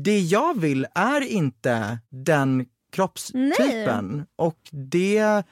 Det 0.05 0.19
jag 0.19 0.61
vill 0.61 0.87
är 0.95 1.21
inte 1.21 1.99
den 2.09 2.67
kroppstypen. 2.93 4.27
Och 4.37 4.59
det 4.71 5.43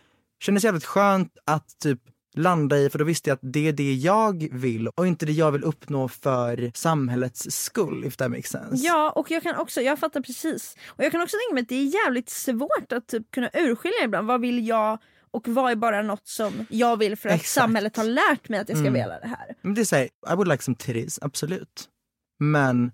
kändes 0.40 0.64
jävligt 0.64 0.84
skönt 0.84 1.38
att 1.44 1.78
typ 1.78 2.00
landa 2.34 2.78
i, 2.78 2.90
för 2.90 2.98
då 2.98 3.04
visste 3.04 3.30
jag 3.30 3.34
att 3.34 3.52
det 3.52 3.68
är 3.68 3.72
det 3.72 3.94
jag 3.94 4.48
vill 4.52 4.88
och 4.88 5.06
inte 5.06 5.26
det 5.26 5.32
jag 5.32 5.52
vill 5.52 5.64
uppnå 5.64 6.08
för 6.08 6.70
samhällets 6.74 7.50
skull, 7.50 8.04
if 8.04 8.16
that 8.16 8.30
makes 8.30 8.50
sense. 8.50 8.86
Ja 8.86 9.10
och 9.10 9.30
jag 9.30 9.42
kan 9.42 9.56
också, 9.56 9.80
jag 9.80 9.98
fattar 9.98 10.20
precis. 10.20 10.76
Och 10.88 11.04
jag 11.04 11.12
kan 11.12 11.22
också 11.22 11.36
tänka 11.36 11.54
mig 11.54 11.62
att 11.62 11.68
det 11.68 11.74
är 11.74 12.04
jävligt 12.04 12.28
svårt 12.30 12.92
att 12.92 13.06
typ 13.08 13.30
kunna 13.30 13.50
urskilja 13.54 14.04
ibland, 14.04 14.26
vad 14.26 14.40
vill 14.40 14.66
jag 14.66 14.98
och 15.30 15.48
vad 15.48 15.70
är 15.72 15.76
bara 15.76 16.02
något 16.02 16.26
som 16.28 16.66
jag 16.70 16.96
vill 16.96 17.16
för 17.16 17.28
att 17.28 17.34
Exakt. 17.34 17.50
samhället 17.50 17.96
har 17.96 18.04
lärt 18.04 18.48
mig 18.48 18.60
att 18.60 18.68
jag 18.68 18.78
ska 18.78 18.86
Mm. 18.88 18.92
vilja 18.92 19.18
det 19.20 19.26
här. 19.28 19.54
Men 19.62 19.74
det 19.74 19.80
är 19.80 19.84
såhär, 19.84 20.04
I 20.04 20.34
would 20.34 20.48
like 20.48 20.62
some 20.62 20.76
titties, 20.76 21.18
absolut. 21.22 21.88
Men 22.38 22.92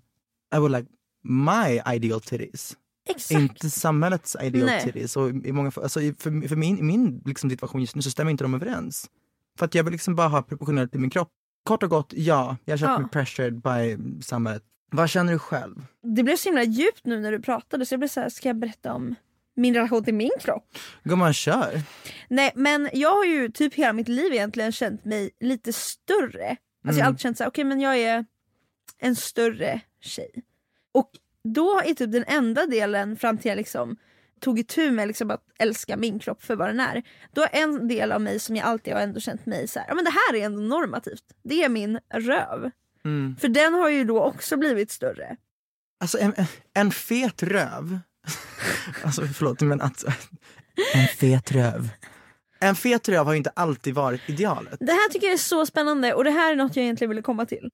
I 0.55 0.57
would 0.57 0.71
like 0.71 0.87
my 1.23 1.95
ideal 1.95 2.21
titties. 2.21 2.73
Exakt. 3.09 3.31
Inte 3.41 3.69
samhällets 3.69 4.35
ideal 4.43 4.69
titties. 4.81 5.17
Och 5.17 5.29
i 5.29 5.51
många, 5.51 5.71
alltså, 5.75 5.99
för, 5.99 6.47
för 6.47 6.55
min, 6.55 6.87
min 6.87 7.21
liksom, 7.25 7.49
situation 7.49 7.81
just 7.81 7.95
nu 7.95 8.01
så 8.01 8.11
stämmer 8.11 8.31
inte 8.31 8.43
de 8.43 8.53
överens. 8.53 9.09
För 9.57 9.65
att 9.65 9.75
jag 9.75 9.83
vill 9.83 9.91
liksom 9.91 10.15
bara 10.15 10.27
ha 10.27 10.41
proportionellt 10.41 10.95
i 10.95 10.97
min 10.97 11.09
kropp. 11.09 11.29
Kort 11.63 11.83
och 11.83 11.89
gott, 11.89 12.13
ja, 12.15 12.57
jag 12.65 12.79
känt 12.79 12.89
Ja. 12.91 12.99
mig 12.99 13.09
pressured 13.09 13.61
by 13.61 13.97
samhället 14.23 14.63
Vad 14.91 15.09
känner 15.09 15.33
du 15.33 15.39
själv? 15.39 15.85
Det 16.15 16.23
blev 16.23 16.35
så 16.35 16.49
himla 16.49 16.63
djupt 16.63 17.05
nu 17.05 17.19
när 17.19 17.31
du 17.31 17.39
pratade 17.41 17.85
så 17.85 17.93
jag 17.93 17.99
blev 17.99 18.07
så 18.09 18.19
här, 18.19 18.29
ska 18.29 18.49
jag 18.49 18.55
berätta 18.55 18.93
om 18.93 19.15
min 19.55 19.73
relation 19.73 20.03
till 20.03 20.13
min 20.13 20.29
kropp? 20.39 20.77
Gumman, 21.03 21.33
kör. 21.33 21.81
Nej 22.29 22.51
men 22.55 22.89
jag 22.93 23.11
har 23.15 23.25
ju 23.25 23.49
typ 23.49 23.73
hela 23.73 23.93
mitt 23.93 24.07
liv 24.07 24.33
egentligen 24.33 24.71
känt 24.71 25.05
mig 25.05 25.29
lite 25.39 25.73
större. 25.73 26.49
Alltså 26.49 26.57
jag 26.83 26.93
har 26.93 26.99
Mm. 26.99 27.07
alltid 27.07 27.19
känt 27.21 27.37
såhär, 27.37 27.49
okej 27.51 27.63
men 27.63 27.79
jag 27.81 27.97
är 27.99 28.25
en 28.99 29.15
större 29.15 29.81
tjej. 30.01 30.43
Och 30.91 31.11
då 31.43 31.81
är 31.85 31.93
typ 31.93 32.11
den 32.11 32.23
enda 32.27 32.65
delen 32.65 33.17
fram 33.17 33.37
till 33.37 33.49
jag 33.49 33.55
liksom 33.57 33.97
tog 34.39 34.59
itu 34.59 34.91
med 34.91 35.07
liksom 35.07 35.31
att 35.31 35.43
älska 35.59 35.97
min 35.97 36.19
kropp 36.19 36.43
för 36.43 36.55
vad 36.55 36.69
den 36.69 36.79
är. 36.79 37.03
Då 37.33 37.41
är 37.41 37.49
en 37.51 37.87
del 37.87 38.11
av 38.11 38.21
mig 38.21 38.39
som 38.39 38.55
jag 38.55 38.65
alltid 38.65 38.93
har 38.93 39.01
ändå 39.01 39.19
känt 39.19 39.45
mig 39.45 39.67
så 39.67 39.79
här, 39.79 39.87
ja 39.87 39.95
men 39.95 40.05
det 40.05 40.11
här 40.11 40.35
är 40.35 40.45
ändå 40.45 40.61
normativt. 40.61 41.23
Det 41.43 41.63
är 41.63 41.69
min 41.69 41.99
röv. 42.13 42.71
Mm. 43.05 43.35
För 43.39 43.47
den 43.47 43.73
har 43.73 43.89
ju 43.89 44.03
då 44.03 44.23
också 44.23 44.57
blivit 44.57 44.91
större. 44.91 45.37
Alltså 45.99 46.19
en, 46.19 46.33
en 46.73 46.91
fet 46.91 47.43
röv. 47.43 47.99
alltså 49.03 49.27
förlåt 49.27 49.61
men 49.61 49.81
att... 49.81 50.03
En 50.93 51.07
fet 51.07 51.51
röv. 51.51 51.89
En 52.59 52.75
fet 52.75 53.09
röv 53.09 53.25
har 53.25 53.33
ju 53.33 53.37
inte 53.37 53.49
alltid 53.49 53.95
varit 53.95 54.21
idealet. 54.25 54.77
Det 54.79 54.91
här 54.91 55.09
tycker 55.09 55.27
jag 55.27 55.33
är 55.33 55.37
så 55.37 55.65
spännande 55.65 56.13
och 56.13 56.23
det 56.23 56.31
här 56.31 56.51
är 56.51 56.55
något 56.55 56.75
jag 56.75 56.83
egentligen 56.83 57.09
ville 57.09 57.21
komma 57.21 57.45
till. 57.45 57.69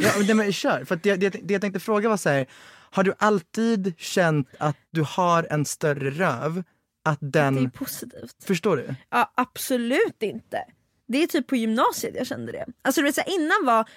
Ja, 0.00 0.10
men 0.26 0.36
men 0.36 0.52
kör. 0.52 0.84
För 0.84 0.94
att 0.94 1.02
det, 1.02 1.16
det, 1.16 1.28
det 1.28 1.54
jag 1.54 1.60
tänkte 1.60 1.80
fråga 1.80 2.08
var 2.08 2.16
så 2.16 2.28
här, 2.28 2.46
har 2.94 3.02
du 3.04 3.14
alltid 3.18 3.94
känt 3.98 4.48
att 4.58 4.76
du 4.90 5.02
har 5.02 5.46
en 5.50 5.64
större 5.64 6.10
röv? 6.10 6.62
Att 7.04 7.18
den... 7.20 7.54
Det 7.54 7.60
är 7.62 7.68
positivt. 7.68 8.44
Förstår 8.44 8.76
du? 8.76 8.94
Ja, 9.10 9.32
absolut 9.34 10.22
inte. 10.22 10.64
Det 11.08 11.22
är 11.22 11.26
typ 11.26 11.46
på 11.46 11.56
gymnasiet 11.56 12.14
jag 12.16 12.26
kände 12.26 12.52
det. 12.52 12.66
Alltså 12.82 13.00
du 13.00 13.04
vet, 13.04 13.14
så 13.14 13.20
här, 13.20 13.34
innan 13.34 13.64
var 13.64 13.88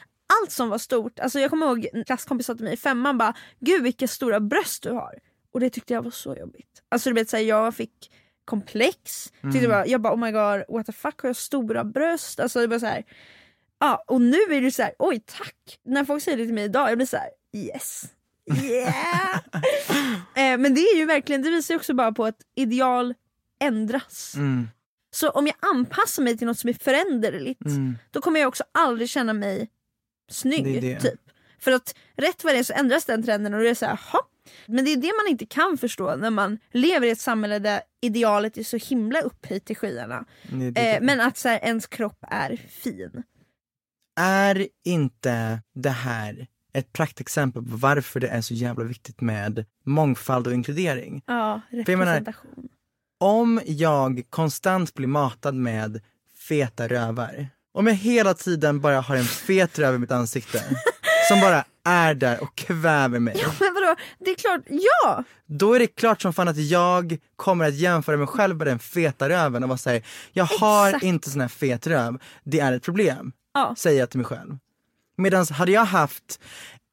allt 0.41 0.51
som 0.51 0.69
var 0.69 0.77
stort, 0.77 1.19
alltså 1.19 1.39
jag 1.39 1.49
kommer 1.49 1.65
ihåg 1.65 1.87
en 1.93 2.03
klasskompis 2.05 2.47
sa 2.47 2.55
till 2.55 2.63
mig 2.63 2.73
i 2.73 2.77
femman 2.77 3.17
bara 3.17 3.33
Gud 3.59 3.83
vilka 3.83 4.07
stora 4.07 4.39
bröst 4.39 4.83
du 4.83 4.91
har. 4.91 5.19
Och 5.53 5.59
det 5.59 5.69
tyckte 5.69 5.93
jag 5.93 6.01
var 6.01 6.11
så 6.11 6.35
jobbigt. 6.35 6.83
Alltså 6.89 7.09
du 7.09 7.13
vet 7.13 7.29
så 7.29 7.37
här, 7.37 7.43
jag 7.43 7.75
fick 7.75 8.11
komplex. 8.45 9.31
Tyckte 9.41 9.57
Mm. 9.57 9.69
bara, 9.69 9.87
jag 9.87 10.01
bara 10.01 10.13
oh 10.13 10.19
my 10.19 10.31
god 10.31 10.75
what 10.75 10.85
the 10.85 10.91
fuck 10.91 11.21
har 11.21 11.29
jag 11.29 11.35
stora 11.35 11.83
bröst? 11.83 12.39
Alltså 12.39 12.59
det 12.59 12.67
var 12.67 12.79
så 12.79 12.85
här. 12.85 13.03
Ja 13.79 14.03
och 14.07 14.21
nu 14.21 14.37
är 14.37 14.61
det 14.61 14.71
så 14.71 14.81
här, 14.83 14.93
oj 14.99 15.23
tack. 15.25 15.79
När 15.85 16.05
folk 16.05 16.23
säger 16.23 16.37
det 16.37 16.45
till 16.45 16.53
mig 16.53 16.63
idag 16.63 16.89
jag 16.91 16.97
blir 16.97 17.07
så 17.07 17.17
här, 17.17 17.29
yes. 17.53 18.03
Yeah! 18.63 19.35
eh, 20.35 20.57
men 20.57 20.73
det 20.73 20.81
är 20.81 20.97
ju 20.97 21.05
verkligen, 21.05 21.41
det 21.41 21.49
visar 21.49 21.73
ju 21.73 21.77
också 21.77 21.93
bara 21.93 22.11
på 22.11 22.25
att 22.25 22.37
ideal 22.55 23.13
ändras. 23.59 24.33
Mm. 24.35 24.67
Så 25.11 25.29
om 25.29 25.47
jag 25.47 25.55
anpassar 25.59 26.23
mig 26.23 26.37
till 26.37 26.47
något 26.47 26.59
som 26.59 26.69
är 26.69 26.73
föränderligt 26.73 27.65
Mm. 27.65 27.97
då 28.11 28.21
kommer 28.21 28.39
jag 28.39 28.47
också 28.47 28.63
aldrig 28.71 29.09
känna 29.09 29.33
mig 29.33 29.69
snygg. 30.31 30.63
Det 30.65 30.79
det. 30.79 30.99
Typ. 30.99 31.19
För 31.59 31.71
att 31.71 31.95
rätt 32.15 32.43
vad 32.43 32.53
det 32.53 32.59
är 32.59 32.63
så 32.63 32.73
ändras 32.73 33.05
den 33.05 33.23
trenden 33.23 33.53
och 33.53 33.59
det 33.61 33.69
är 33.69 33.73
så 33.75 33.85
här, 33.85 33.99
"Jaha." 34.11 34.21
Men 34.65 34.85
det 34.85 34.91
är 34.91 34.97
det 34.97 35.11
man 35.23 35.31
inte 35.31 35.45
kan 35.45 35.77
förstå 35.77 36.15
när 36.15 36.29
man 36.29 36.59
lever 36.71 37.07
i 37.07 37.09
ett 37.09 37.19
samhälle 37.19 37.59
där 37.59 37.81
idealet 38.01 38.57
är 38.57 38.63
så 38.63 38.77
himla 38.77 39.21
upphöjt 39.21 39.65
till 39.65 39.77
skyarna. 39.77 40.25
Det 40.43 40.71
det. 40.71 40.95
Eh, 40.95 41.01
men 41.01 41.21
att 41.21 41.37
så 41.37 41.49
här, 41.49 41.59
ens 41.63 41.87
kropp 41.87 42.17
är 42.21 42.55
fin. 42.69 43.23
Är 44.19 44.67
inte 44.85 45.61
det 45.75 45.89
här 45.89 46.47
ett 46.73 46.93
praktexempel 46.93 47.61
på 47.63 47.69
varför 47.77 48.19
det 48.19 48.27
är 48.27 48.41
så 48.41 48.53
jävla 48.53 48.83
viktigt 48.83 49.21
med 49.21 49.65
mångfald 49.85 50.47
och 50.47 50.53
inkludering? 50.53 51.21
Ja, 51.25 51.61
jag 51.69 51.87
menar- 51.97 52.05
representation. 52.13 52.67
Om 53.19 53.61
jag 53.65 54.23
konstant 54.29 54.93
blir 54.93 55.07
matad 55.07 55.55
med 55.55 56.01
feta 56.47 56.87
rövar, 56.87 57.47
om 57.73 57.87
jag 57.87 57.93
hela 57.93 58.33
tiden 58.33 58.81
bara 58.81 59.01
har 59.01 59.15
en 59.15 59.23
fet 59.25 59.79
röv 59.79 59.95
i 59.95 59.97
mitt 59.97 60.11
ansikte 60.11 60.63
som 61.29 61.39
bara 61.41 61.63
är 61.85 62.13
där 62.13 62.41
och 62.43 62.55
kväver 62.55 63.19
mig. 63.19 63.35
Men 63.59 63.73
vadå, 63.73 63.95
det 64.19 64.31
är 64.31 64.35
klart, 64.35 64.61
ja! 64.69 65.23
Då 65.45 65.73
är 65.73 65.79
det 65.79 65.87
klart 65.87 66.21
som 66.21 66.33
fan 66.33 66.47
att 66.47 66.57
jag 66.57 67.17
kommer 67.35 67.65
att 67.67 67.75
jämföra 67.75 68.17
mig 68.17 68.27
själv 68.27 68.57
med 68.57 68.67
den 68.67 68.79
feta 68.79 69.29
röven 69.29 69.63
och 69.63 69.69
vara 69.69 69.77
såhär, 69.77 70.01
jag 70.33 70.45
har 70.45 70.87
Exakt. 70.87 71.03
inte 71.03 71.29
sån 71.29 71.41
här 71.41 71.47
fet 71.47 71.87
röv, 71.87 72.17
det 72.43 72.59
är 72.59 72.73
ett 72.73 72.83
problem. 72.83 73.31
Ja. 73.53 73.75
Säger 73.77 73.99
jag 73.99 74.09
till 74.09 74.19
mig 74.19 74.25
själv. 74.25 74.57
Medan 75.17 75.45
hade 75.51 75.71
jag 75.71 75.85
haft 75.85 76.39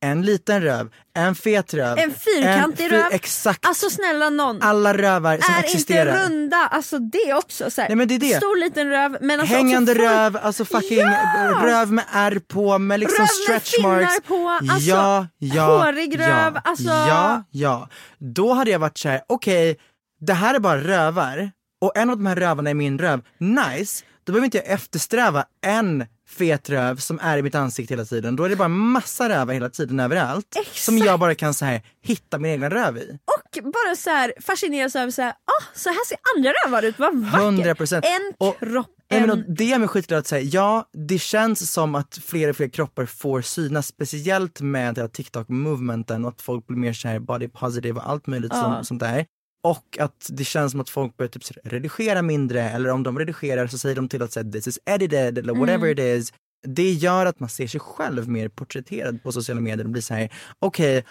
en 0.03 0.23
liten 0.23 0.63
röv, 0.63 0.89
en 1.17 1.35
fet 1.35 1.75
röv, 1.75 1.99
En 1.99 2.15
fyrkantig 2.15 2.85
en 2.85 2.91
fy- 2.91 2.97
röv. 2.97 3.07
Exakt, 3.13 3.67
Alltså 3.67 3.91
snälla 3.91 4.31
någon. 4.31 4.63
alla 4.63 4.95
rövar 4.99 5.39
som 5.39 5.55
är 5.55 5.59
existerar. 5.59 6.13
inte 6.13 6.25
runda, 6.35 6.57
alltså 6.57 6.99
det 6.99 7.35
också. 7.35 7.71
Så 7.71 7.81
här, 7.81 7.89
Nej, 7.89 7.97
men 7.97 8.09
det 8.09 8.15
är 8.15 8.19
det. 8.19 8.37
Stor 8.37 8.61
liten 8.61 8.89
röv 8.91 9.19
men 9.21 9.41
alltså 9.41 9.57
Hängande 9.57 9.93
också 9.93 10.05
röv, 10.05 10.37
alltså 10.43 10.65
fucking 10.65 10.99
Ja! 10.99 11.61
röv 11.65 11.93
med 11.93 12.05
ärr 12.13 12.39
på 12.39 12.79
med 12.79 13.01
liksom 13.01 13.17
Röv 13.19 13.21
med 13.23 13.31
stretch 13.63 13.75
finnar 13.77 14.01
marks. 14.01 14.21
på, 14.29 14.49
alltså, 14.71 14.91
ja, 14.91 15.27
ja, 15.39 15.85
hårig 15.85 16.21
röv, 16.21 16.53
ja, 16.55 16.61
alltså- 16.65 16.85
Ja, 16.85 17.45
ja. 17.51 17.89
Då 18.19 18.53
hade 18.53 18.71
jag 18.71 18.79
varit 18.79 18.99
såhär, 18.99 19.21
okej, 19.29 19.79
det 20.21 20.33
här 20.35 20.55
är 20.55 20.59
bara 20.59 20.81
rövar 20.81 21.51
och 21.81 21.97
en 21.97 22.11
av 22.11 22.17
de 22.17 22.27
här 22.27 22.37
rövarna 22.37 22.71
är 22.71 22.75
min 22.75 22.99
röv. 22.99 23.21
Nice, 23.39 24.05
då 24.25 24.33
behöver 24.33 24.45
inte 24.45 24.59
jag 24.59 24.67
eftersträva 24.67 25.45
en 25.67 26.07
fet 26.39 26.71
röv 26.71 26.97
som 26.97 27.19
är 27.23 27.39
i 27.39 27.43
mitt 27.43 27.55
ansikte 27.55 27.95
hela 27.95 28.05
tiden. 28.05 28.37
Då 28.37 28.45
är 28.45 28.49
det 28.49 28.57
bara 28.57 28.69
massa 28.69 29.29
rövar 29.29 29.55
hela 29.55 29.71
tiden 29.71 30.01
överallt. 30.01 30.57
Som 30.73 30.99
jag 30.99 31.21
bara 31.21 31.35
kan 31.35 31.55
så 31.55 31.65
här, 31.65 31.83
hitta 32.03 32.39
min 32.39 32.51
egen 32.51 32.71
röv 32.71 32.97
i. 32.99 33.19
Och 33.25 33.63
bara 33.65 33.97
så 33.97 34.11
här 34.11 34.33
fascineras 34.41 34.97
över 34.97 35.11
så 35.11 35.23
här, 35.23 35.31
ah, 35.31 35.65
så 35.75 35.89
här 35.89 36.07
ser 36.09 36.19
andra 36.37 36.53
rövar 36.67 36.83
ut, 36.83 36.99
vad 36.99 37.17
vackert! 37.25 37.79
100%. 37.79 37.95
En 38.05 38.33
Och- 38.49 38.59
kropp, 38.59 38.87
men 39.11 39.23
en... 39.23 39.31
och 39.31 39.39
det 39.57 39.73
är 39.73 39.79
mig 39.79 39.89
skitglad 39.89 40.19
att 40.21 40.27
säga, 40.27 40.43
ja 40.43 40.89
det 41.09 41.19
känns 41.19 41.71
som 41.73 41.95
att 41.95 42.19
fler 42.27 42.51
och 42.51 42.57
fler 42.57 42.69
kroppar 42.69 43.07
får 43.07 43.41
synas, 43.43 43.87
speciellt 43.87 44.61
med 44.61 45.13
TikTok-movementen 45.13 46.25
och 46.25 46.29
att 46.31 46.43
folk 46.43 46.67
blir 46.67 46.79
mer 46.79 46.93
såhär 46.93 47.19
body 47.19 47.49
positive 47.49 48.01
och 48.01 48.11
allt 48.11 48.27
möjligt 48.27 48.53
Ja. 48.55 48.85
sånt 48.85 49.01
där. 49.01 49.27
Och 49.65 49.99
att 50.01 50.27
det 50.33 50.45
känns 50.45 50.73
som 50.73 50.81
att 50.81 50.91
folk 50.91 51.17
börjar 51.17 51.29
typ 51.31 51.45
så 51.45 51.55
redigera 51.65 52.23
mindre 52.23 52.63
eller 52.71 52.91
om 52.91 53.03
de 53.03 53.19
redigerar 53.19 53.67
så 53.67 53.79
säger 53.79 53.97
de 53.97 54.09
till 54.09 54.23
att 54.23 54.33
säga 54.33 54.51
this 54.53 54.67
is 54.67 54.79
edited 54.85 55.39
eller 55.39 55.55
whatever 55.55 55.87
Mm. 55.93 55.93
it 55.93 56.23
is. 56.23 56.33
Det 56.67 56.91
gör 56.93 57.27
att 57.27 57.41
man 57.41 57.49
ser 57.49 57.67
sig 57.67 57.81
själv 57.81 58.29
mer 58.29 58.49
porträtterad 58.49 59.23
på 59.23 59.33
sociala 59.33 59.61
medier 59.61 59.85
och 59.85 59.91
blir 59.91 60.03
såhär, 60.03 60.33
okej 60.59 61.05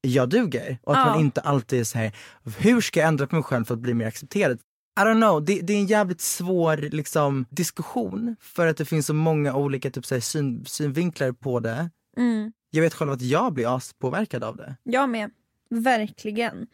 jag 0.00 0.28
duger. 0.28 0.78
Och 0.82 0.92
att 0.92 0.98
Ja. 1.06 1.12
man 1.12 1.20
inte 1.20 1.40
alltid 1.40 1.80
är 1.80 1.84
såhär, 1.84 2.12
hur 2.58 2.80
ska 2.80 3.00
jag 3.00 3.08
ändra 3.08 3.26
på 3.26 3.34
mig 3.34 3.42
själv 3.44 3.64
för 3.64 3.74
att 3.74 3.80
bli 3.80 3.94
mer 3.94 4.06
accepterad? 4.06 4.58
I 5.00 5.04
don't 5.04 5.16
know, 5.20 5.44
det, 5.44 5.60
det 5.60 5.72
är 5.72 5.76
en 5.78 5.86
jävligt 5.86 6.20
svår 6.20 6.76
liksom, 6.76 7.44
diskussion 7.50 8.36
för 8.40 8.66
att 8.66 8.76
det 8.76 8.84
finns 8.84 9.06
så 9.06 9.14
många 9.14 9.54
olika 9.54 9.90
typ, 9.90 10.06
så 10.06 10.14
här, 10.14 10.20
syn, 10.20 10.64
synvinklar 10.66 11.32
på 11.32 11.60
det. 11.60 11.90
Mm, 12.16 12.52
Jag 12.70 12.82
vet 12.82 12.94
själv 12.94 13.10
att 13.10 13.22
jag 13.22 13.52
blir 13.52 13.76
aspåverkad 13.76 14.44
av 14.44 14.56
det. 14.56 14.76
jag 14.82 15.08
med. 15.10 15.30
Verkligen. 15.70 16.66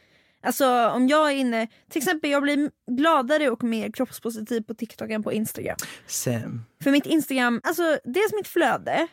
Alltså 0.42 0.88
om 0.88 1.08
jag 1.08 1.30
är 1.32 1.36
inne, 1.36 1.68
till 1.90 1.98
exempel 1.98 2.30
jag 2.30 2.42
blir 2.42 2.70
gladare 2.90 3.50
och 3.50 3.62
mer 3.62 3.90
kroppspositiv 3.90 4.60
på 4.60 4.74
TikTok 4.74 5.10
än 5.10 5.22
på 5.22 5.32
Instagram. 5.32 5.76
Same. 6.06 6.60
För 6.82 6.90
mitt 6.90 7.06
Instagram, 7.06 7.60
alltså 7.64 7.98
dels 8.04 8.32
mitt 8.32 8.48
flöde, 8.48 9.06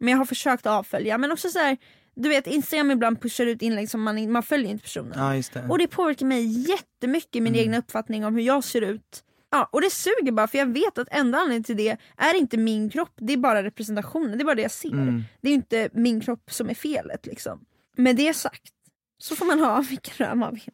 men 0.00 0.10
jag 0.10 0.18
har 0.18 0.24
försökt 0.24 0.66
avfölja 0.66 1.18
men 1.18 1.32
också 1.32 1.48
så 1.48 1.58
här, 1.58 1.76
du 2.14 2.28
vet 2.28 2.46
Instagram 2.46 2.90
ibland 2.90 3.22
pushar 3.22 3.46
ut 3.46 3.62
inlägg 3.62 3.90
som 3.90 4.02
man, 4.02 4.32
man 4.32 4.42
följer 4.42 4.70
inte 4.70 4.82
personen. 4.82 5.12
Ja 5.16 5.36
just 5.36 5.52
det. 5.52 5.66
Och 5.68 5.78
det 5.78 5.88
påverkar 5.88 6.26
mig 6.26 6.68
jättemycket 6.70 7.42
min 7.42 7.54
egna 7.54 7.78
uppfattning 7.78 8.24
om 8.24 8.34
hur 8.34 8.42
jag 8.42 8.64
ser 8.64 8.80
ut. 8.80 9.24
Ja, 9.50 9.68
och 9.72 9.80
det 9.80 9.90
suger 9.90 10.32
bara 10.32 10.48
för 10.48 10.58
jag 10.58 10.72
vet 10.72 10.98
att 10.98 11.08
enda 11.10 11.38
anledningen 11.38 11.64
till 11.64 11.76
det 11.76 11.96
är 12.16 12.34
inte 12.34 12.56
min 12.56 12.90
kropp, 12.90 13.12
det 13.16 13.32
är 13.32 13.36
bara 13.36 13.62
representationen, 13.62 14.38
det 14.38 14.42
är 14.42 14.44
bara 14.44 14.54
det 14.54 14.62
jag 14.62 14.70
ser. 14.70 14.92
Mm. 14.92 15.24
Det 15.40 15.48
är 15.48 15.54
inte 15.54 15.88
min 15.92 16.20
kropp 16.20 16.52
som 16.52 16.70
är 16.70 16.74
felet 16.74 17.26
liksom. 17.26 17.64
Med 17.96 18.16
det 18.16 18.34
sagt 18.34 18.72
så 19.18 19.36
får 19.36 19.46
man 19.46 19.60
ha 19.60 19.80
vilken 19.88 20.14
röv 20.26 20.36
man 20.36 20.54
vill. 20.54 20.72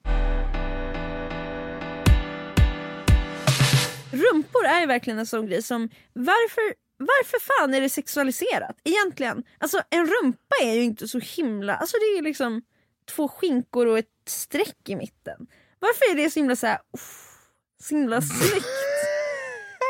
Rumpor 4.12 4.64
är 4.64 4.80
ju 4.80 4.86
verkligen 4.86 5.18
en 5.18 5.26
sån 5.26 5.46
grej 5.46 5.62
som, 5.62 5.88
varför, 6.12 6.74
varför 6.96 7.38
fan 7.40 7.74
är 7.74 7.80
det 7.80 7.88
sexualiserat 7.88 8.76
egentligen? 8.84 9.44
Alltså 9.58 9.82
en 9.90 10.06
rumpa 10.06 10.54
är 10.62 10.72
ju 10.74 10.82
inte 10.82 11.08
så 11.08 11.18
himla, 11.18 11.76
alltså 11.76 11.96
det 11.96 12.04
är 12.04 12.16
ju 12.16 12.22
liksom 12.22 12.62
två 13.16 13.28
skinkor 13.28 13.86
och 13.86 13.98
ett 13.98 14.08
streck 14.26 14.88
i 14.88 14.96
mitten. 14.96 15.46
Varför 15.78 16.10
är 16.10 16.14
det 16.14 16.30
så 16.30 16.40
himla 16.40 16.56
såhär, 16.56 16.78
så 17.82 17.94
himla 17.94 18.22
snyggt? 18.22 18.66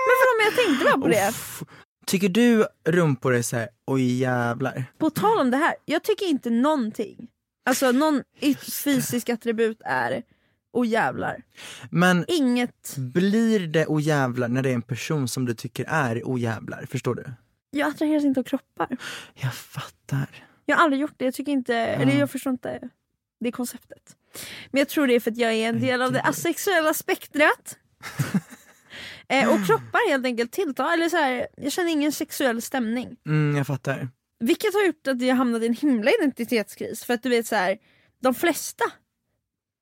Men 0.07 0.15
för 0.21 0.35
om 0.35 0.45
jag 0.45 0.67
tänkte 0.67 0.85
bara 0.85 0.99
på 0.99 1.09
det. 1.09 1.29
Uff. 1.29 1.63
Tycker 2.07 2.29
du 2.29 2.67
rumpor 2.85 3.35
är 3.35 3.43
såhär, 3.43 3.69
oj 3.87 4.19
jävlar? 4.21 4.85
På 4.99 5.11
tal 5.11 5.39
om 5.39 5.51
det 5.51 5.57
här, 5.57 5.75
jag 5.85 6.03
tycker 6.03 6.27
inte 6.27 6.51
någonting, 6.51 7.29
alltså 7.65 7.93
någon 7.93 8.23
fysisk 8.85 9.29
attribut 9.29 9.81
är 9.85 10.23
och 10.73 10.87
jävlar. 10.87 11.43
Men 11.91 12.25
Inget, 12.29 12.97
blir 12.97 13.67
det 13.67 13.87
ojävlar 13.87 14.49
när 14.49 14.63
det 14.63 14.71
är 14.71 14.75
en 14.75 14.83
person 14.83 15.29
som 15.29 15.45
du 15.45 15.55
tycker 15.55 15.85
är 15.89 16.23
ojävlar? 16.25 16.87
Förstår 16.91 17.15
du? 17.15 17.25
jag 17.75 17.89
attraheras 17.89 18.25
inte 18.25 18.41
av 18.41 18.45
kroppar. 18.45 18.97
Jag 19.35 19.55
fattar. 19.55 20.27
Jag 20.67 20.77
har 20.77 20.85
aldrig 20.85 21.03
gjort 21.03 21.15
det, 21.17 21.25
jag 21.25 21.35
tycker 21.35 21.53
inte, 21.53 21.77
eller 21.77 22.19
jag 22.19 22.31
förstår 22.31 22.51
inte 22.51 22.89
det 23.41 23.53
konceptet. 23.53 24.17
Men 24.71 24.79
jag 24.79 24.89
tror 24.89 25.07
det 25.07 25.15
är 25.15 25.21
för 25.21 25.31
att 25.31 25.37
jag 25.37 25.53
är 25.53 25.69
en 25.69 25.81
del 25.81 26.03
av 26.03 26.13
det 26.13 26.21
asexuella 26.21 26.95
spektrat. 26.95 27.79
eh, 29.29 29.49
och 29.49 29.67
kroppar 29.67 30.11
helt 30.11 30.25
enkelt 30.27 30.53
tilltar, 30.53 30.93
eller 30.93 31.09
så 31.09 31.17
här, 31.17 31.47
jag 31.57 31.73
känner 31.73 31.91
ingen 31.91 32.13
sexuell 32.13 32.63
stämning. 32.63 33.17
Mm, 33.27 33.57
jag 33.57 33.67
fattar. 33.67 34.09
Vilket 34.47 34.75
har 34.75 34.87
gjort 34.87 35.07
att 35.07 35.23
jag 35.23 35.35
hamnat 35.35 35.63
i 35.63 35.67
en 35.67 35.75
himla 35.75 36.11
identitetskris. 36.11 37.05
För 37.05 37.15
att 37.15 37.23
du 37.23 37.29
vet 37.29 37.47
så 37.47 37.55
här, 37.57 37.79
de 38.23 38.35
flesta 38.35 38.85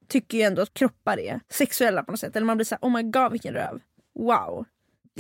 tycker 0.09 0.39
ju 0.39 0.45
ändå 0.45 0.63
att 0.63 0.75
kroppar 0.75 1.19
är 1.19 1.41
sexuella 1.51 2.03
på 2.03 2.11
något 2.11 2.21
sätt. 2.21 2.37
Eller 2.37 2.47
man 2.47 2.57
blir 2.57 2.65
såhär, 2.65 2.81
oh 2.83 2.93
my 2.93 3.03
god 3.03 3.33
vilken 3.33 3.55
röv. 3.55 3.81
Wow. 4.15 4.65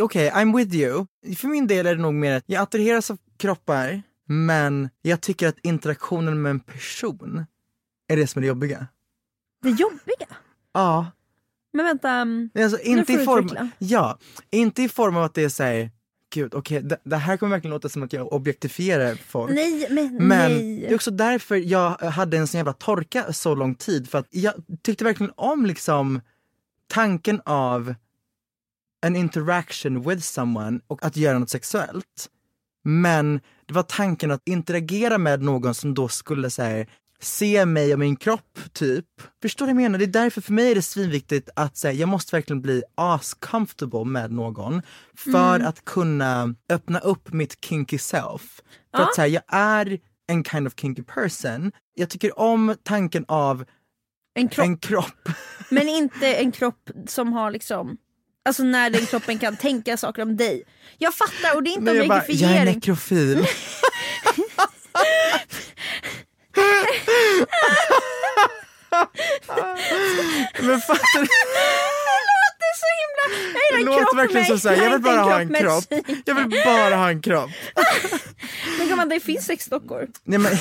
Okej, 0.00 0.30
I'm 0.30 0.56
with 0.56 0.74
you. 0.76 1.06
För 1.36 1.48
min 1.48 1.66
del 1.66 1.86
är 1.86 1.94
det 1.94 2.02
nog 2.02 2.14
mer 2.14 2.36
att 2.36 2.44
jag 2.46 2.62
attraheras 2.62 3.10
av 3.10 3.18
kroppar, 3.38 4.02
men 4.26 4.90
jag 5.02 5.20
tycker 5.20 5.48
att 5.48 5.58
interaktionen 5.62 6.42
med 6.42 6.50
en 6.50 6.60
person 6.60 7.46
är 8.08 8.16
det 8.16 8.26
som 8.26 8.38
är 8.38 8.42
det 8.42 8.48
jobbiga. 8.48 8.86
Det 9.62 9.70
jobbiga? 9.70 10.26
Ja. 10.72 11.06
Men 11.72 11.84
vänta, 11.86 12.10
Alltså, 12.62 12.78
nu 12.84 12.90
inte, 12.90 13.12
får 13.12 13.22
i 13.22 13.24
form, 13.24 13.44
utveckla. 13.44 13.68
ja, 13.78 14.18
inte 14.50 14.82
i 14.82 14.88
form 14.88 15.16
av 15.16 15.22
att 15.22 15.34
det 15.34 15.44
är 15.44 15.48
såhär, 15.48 15.90
gud 16.32 16.54
okej, 16.54 16.82
det, 16.82 16.98
det 17.04 17.16
här 17.16 17.36
kommer 17.36 17.50
verkligen 17.50 17.72
låta 17.72 17.88
som 17.88 18.02
att 18.02 18.12
jag 18.12 18.32
objektifierar 18.32 19.14
folk. 19.14 19.52
Nej 19.54 19.86
men, 19.90 20.14
Men 20.14 20.52
nej. 20.52 20.80
det 20.80 20.90
är 20.90 20.94
också 20.94 21.10
därför 21.10 21.56
jag 21.56 21.90
hade 21.90 22.36
en 22.36 22.46
sån 22.46 22.58
jävla 22.58 22.72
torka 22.72 23.32
så 23.32 23.54
lång 23.54 23.74
tid. 23.74 24.10
För 24.10 24.18
att 24.18 24.26
jag 24.30 24.54
tyckte 24.82 25.04
verkligen 25.04 25.32
om 25.36 25.66
liksom 25.66 26.20
tanken 26.86 27.40
av 27.44 27.94
en 29.06 29.16
interaction 29.16 30.08
with 30.08 30.22
someone 30.22 30.80
och 30.86 31.04
att 31.04 31.16
göra 31.16 31.38
något 31.38 31.50
sexuellt. 31.50 32.28
Men 32.84 33.40
det 33.66 33.74
var 33.74 33.82
tanken 33.82 34.30
att 34.30 34.42
interagera 34.44 35.18
med 35.18 35.42
någon 35.42 35.74
som 35.74 35.94
då 35.94 36.08
skulle 36.08 36.50
säga 36.50 36.86
se 37.24 37.66
mig 37.66 37.92
och 37.92 37.98
min 37.98 38.16
kropp, 38.16 38.58
typ. 38.72 39.04
Förstår 39.42 39.66
du 39.66 39.72
vad 39.72 39.82
jag 39.82 39.90
menar? 39.90 39.98
Det 39.98 40.04
är 40.04 40.22
därför 40.22 40.40
för 40.40 40.52
mig 40.52 40.70
är 40.70 40.74
det 40.74 40.82
svinviktigt 40.82 41.48
att 41.56 41.76
säga 41.76 41.92
jag 41.92 42.08
måste 42.08 42.36
verkligen 42.36 42.62
bli 42.62 42.82
as 42.94 43.34
comfortable 43.34 44.04
med 44.04 44.32
någon 44.32 44.82
för 45.16 45.54
Mm. 45.56 45.66
att 45.68 45.84
kunna 45.84 46.54
öppna 46.70 46.98
upp 46.98 47.32
mitt 47.32 47.64
kinky 47.64 47.98
self. 47.98 48.42
För 48.96 49.02
Ja. 49.02 49.08
att 49.08 49.14
säga 49.14 49.28
jag 49.28 49.58
är 49.60 49.98
en 50.28 50.44
kind 50.44 50.66
of 50.66 50.72
kinky 50.80 51.02
person. 51.02 51.72
Jag 51.94 52.10
tycker 52.10 52.38
om 52.38 52.76
tanken 52.82 53.24
av 53.28 53.64
En 54.34 54.48
kropp. 54.48 54.66
en 54.66 54.78
kropp. 54.78 55.28
Men 55.70 55.88
inte 55.88 56.34
en 56.34 56.52
kropp 56.52 56.90
som 57.06 57.32
har 57.32 57.50
liksom 57.50 57.96
Alltså 58.44 58.62
när 58.62 58.90
den 58.90 59.06
kroppen 59.06 59.38
kan 59.38 59.56
tänka 59.56 59.96
saker 59.96 60.22
om 60.22 60.36
dig. 60.36 60.62
Jag 60.98 61.14
fattar 61.14 61.56
och 61.56 61.62
det 61.62 61.70
är 61.70 61.72
inte 61.72 61.84
Nej, 61.84 61.96
jag, 61.96 62.08
bara, 62.08 62.24
jag 62.28 62.50
är 62.52 62.64
nekrofil. 62.64 63.46
Men 70.60 70.80
fattar 70.80 71.20
du? 71.20 71.26
Det 72.58 72.66
är 72.66 72.76
så 72.78 72.86
himla... 73.00 73.24
Jag 73.70 73.78
gillar 73.78 73.92
låter 74.00 74.16
verkligen 74.16 74.46
som 74.46 74.58
såhär, 74.58 74.76
jag 74.76 74.90
vill 74.90 75.00
bara 75.00 75.20
ha 75.20 75.40
en 75.40 75.54
kropp. 75.54 75.84
Jag 76.24 76.34
vill 76.34 76.62
bara 76.64 76.96
ha 76.96 77.08
en 77.08 77.22
kropp. 77.22 77.50
Men 78.78 78.88
gumman 78.88 79.08
det 79.08 79.20
finns 79.20 79.46
sexdockor. 79.46 80.08
Nej 80.24 80.38
men, 80.38 80.52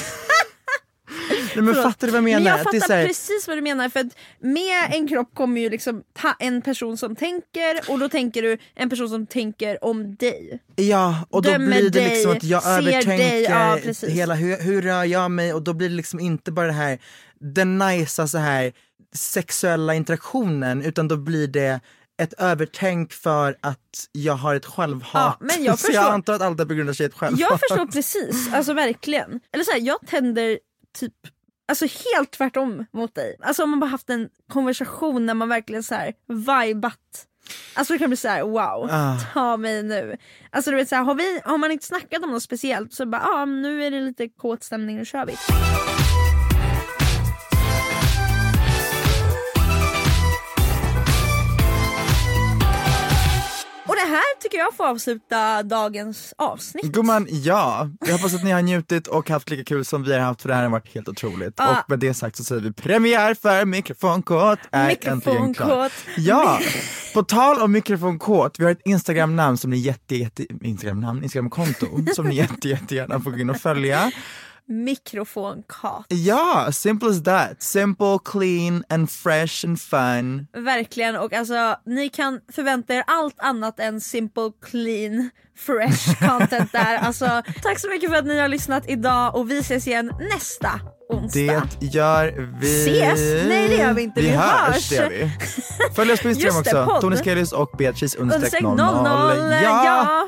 Nej, 1.56 1.64
men 1.64 1.76
fattar 1.76 2.08
du 2.08 2.12
vad 2.12 2.18
jag 2.18 2.24
menar? 2.24 2.40
Men 2.40 2.48
jag 2.48 2.64
fattar 2.64 2.96
här- 2.96 3.08
precis 3.08 3.48
vad 3.48 3.58
du 3.58 3.62
menar 3.62 3.90
för 3.90 4.10
med 4.40 4.94
en 4.94 5.08
kropp 5.08 5.30
kommer 5.36 5.62
ju 5.62 5.70
liksom 5.70 6.04
ta 6.14 6.36
en 6.40 6.62
person 6.62 6.98
som 6.98 7.16
tänker 7.16 7.92
och 7.92 8.00
då 8.00 8.10
tänker 8.10 8.42
du 8.42 8.58
en 8.76 8.90
person 8.90 9.10
som 9.10 9.28
tänker 9.28 9.84
om 9.86 10.16
dig. 10.16 10.60
Ja, 10.76 11.26
och 11.30 11.42
då 11.42 11.50
dömer 11.52 11.66
blir 11.68 11.82
det 11.84 11.90
dig, 12.00 12.10
liksom 12.10 12.32
att 12.32 12.44
jag 12.44 12.66
övertänker 12.68 13.18
dig, 13.18 13.42
ja, 13.44 13.78
hela 14.08 14.36
hur, 14.36 14.58
hur 14.58 14.82
rör 14.82 15.04
jag 15.04 15.32
mig 15.32 15.54
och 15.54 15.62
då 15.62 15.74
blir 15.74 15.90
det 15.90 15.96
liksom 15.96 16.20
inte 16.20 16.52
bara 16.52 16.68
det 16.68 16.74
här 16.74 17.00
den 17.40 17.78
nicea 17.78 18.28
så 18.28 18.38
här 18.38 18.72
sexuella 19.16 19.94
interaktionen 19.96 20.82
utan 20.82 21.08
då 21.08 21.18
blir 21.18 21.48
det 21.48 21.80
ett 22.22 22.34
övertänk 22.38 23.14
för 23.14 23.56
att 23.62 23.80
jag 24.12 24.34
har 24.34 24.56
ett 24.56 24.66
självhat. 24.66 25.10
Ja, 25.14 25.38
men 25.40 25.64
jag 25.64 25.80
så 25.80 25.88
jag 25.88 25.94
förstår. 25.96 26.14
antar 26.14 26.34
att 26.34 26.42
allt 26.42 26.58
det 26.58 26.66
begrundar 26.66 26.94
sig 26.94 27.04
i 27.04 27.08
ett 27.08 27.14
självhat. 27.16 27.40
Jag 27.40 27.60
förstår 27.60 27.86
precis, 27.86 28.54
alltså 28.54 28.74
verkligen. 28.74 29.40
Eller 29.54 29.64
så 29.64 29.72
här, 29.72 29.80
jag 29.80 29.98
tänder 30.08 30.60
typ 31.00 31.14
Alltså 31.72 31.86
helt 31.86 32.32
tvärtom 32.32 32.86
mot 32.92 33.16
dig. 33.16 33.36
Alltså 33.42 33.64
om 33.64 33.70
man 33.70 33.80
bara 33.80 33.90
haft 33.90 34.10
en 34.10 34.30
konversation 34.50 35.28
där 35.28 35.34
man 35.34 35.50
verkligen 35.50 35.84
så 35.84 35.96
här 35.96 36.14
vibat. 36.28 36.98
Alltså 37.74 37.94
det 37.94 38.00
kan 38.00 38.10
bli 38.10 38.18
så 38.18 38.28
här: 38.28 38.42
wow, 38.44 38.90
Ah. 38.92 39.18
ta 39.34 39.58
mig 39.58 39.84
nu. 39.84 40.18
Alltså 40.50 40.72
du 40.72 40.78
vet 40.78 40.90
så 40.90 40.96
här, 40.96 41.04
har, 41.04 41.16
vi, 41.16 41.42
har 41.46 41.58
man 41.58 41.72
inte 41.72 41.86
snackat 41.86 42.24
om 42.24 42.32
något 42.32 42.44
speciellt 42.44 42.94
så 42.94 43.06
bara 43.06 43.22
ah, 43.22 43.46
nu 43.46 43.84
är 43.84 43.92
det 43.92 44.00
lite 44.02 44.28
kåt 44.30 44.64
stämning, 44.64 44.98
nu 44.98 45.06
kör 45.06 45.26
vi. 45.26 45.34
Det 54.04 54.10
här 54.10 54.40
tycker 54.40 54.58
jag 54.58 54.74
får 54.74 54.88
avsluta 54.88 55.64
dagens 55.64 56.34
avsnitt. 56.38 56.86
Gumman, 56.86 57.28
ja. 57.30 57.90
Jag 58.00 58.14
hoppas 58.14 58.36
att 58.36 58.44
ni 58.44 58.52
har 58.52 58.62
njutit 58.62 59.08
och 59.08 59.30
haft 59.30 59.50
lika 59.50 59.64
kul 59.64 59.86
som 59.86 60.04
vi 60.04 60.14
har 60.14 60.20
haft 60.20 60.42
för 60.42 60.50
det 60.50 60.56
här 60.56 60.64
har 60.64 60.70
varit 60.70 60.96
helt 60.96 61.10
otroligt. 61.10 61.54
Ja. 61.58 61.70
Och 61.70 61.90
med 61.90 62.00
det 62.00 62.14
sagt 62.14 62.36
så 62.36 62.44
säger 62.44 62.62
vi 62.62 62.74
premiär 62.74 63.34
för 63.34 63.66
mikrofonkåt 63.66 64.60
är 64.72 64.98
äntligen 65.02 65.54
klar. 65.54 65.92
Ja, 66.18 66.60
på 67.14 67.24
tal 67.24 67.62
om 67.62 67.72
mikrofonkåt, 67.72 68.60
vi 68.60 68.64
har 68.64 68.72
ett 68.72 68.82
Instagram-namn 68.86 69.58
som 69.58 69.72
ni 69.72 69.78
jätte, 69.78 70.16
jätte, 70.16 70.46
Instagram-namn, 70.62 71.24
Instagram-konto 71.24 71.88
som 72.16 72.28
ni 72.28 72.36
jätte, 72.36 72.70
jättegärna 72.70 73.20
får 73.20 73.32
gå 73.32 73.38
in 73.38 73.50
och 73.50 73.58
följa. 73.58 74.12
Mikrofonkat. 74.68 76.06
Ja, 76.08 76.72
simple 76.72 77.10
as 77.10 77.24
that. 77.24 77.64
Simple, 77.64 78.18
clean 78.26 78.84
and 78.90 79.10
fresh 79.12 79.66
and 79.66 79.82
fun. 79.82 80.48
Verkligen 80.54 81.16
och 81.16 81.34
alltså 81.34 81.76
ni 81.86 82.10
kan 82.10 82.40
förvänta 82.52 82.94
er 82.94 83.04
allt 83.08 83.36
annat 83.40 83.80
än 83.80 84.02
simple, 84.02 84.52
clean, 84.72 85.30
fresh 85.58 86.20
content 86.30 86.72
där. 86.72 86.98
Alltså 86.98 87.42
tack 87.64 87.80
så 87.80 87.90
mycket 87.90 88.10
för 88.10 88.18
att 88.18 88.26
ni 88.26 88.40
har 88.40 88.48
lyssnat 88.48 88.90
idag 88.90 89.36
och 89.36 89.52
vi 89.52 89.58
ses 89.60 89.88
igen 89.88 90.12
nästa 90.34 90.70
onsdag. 91.10 91.68
Det 91.80 91.86
gör 91.86 92.50
vi. 92.62 92.82
Ses? 92.84 93.48
Nej, 93.48 93.68
det 93.68 93.76
gör 93.76 93.94
vi 93.94 94.02
inte. 94.02 94.22
Vi, 94.22 94.28
Vi 94.28 94.34
hörs. 94.36 94.74
hörs. 94.74 94.90
Det 94.90 94.96
gör 94.96 95.10
vi. 95.10 95.32
Följ 95.96 96.12
oss 96.12 96.22
på 96.22 96.30
Instagram 96.30 96.60
också. 96.60 96.98
Tony 97.02 97.16
Skellius 97.18 97.52
och 97.52 97.72
Beatrice 97.78 98.16
Understreck 98.16 98.62
00. 98.62 98.78
00. 98.78 99.52
Ja. 99.64 100.28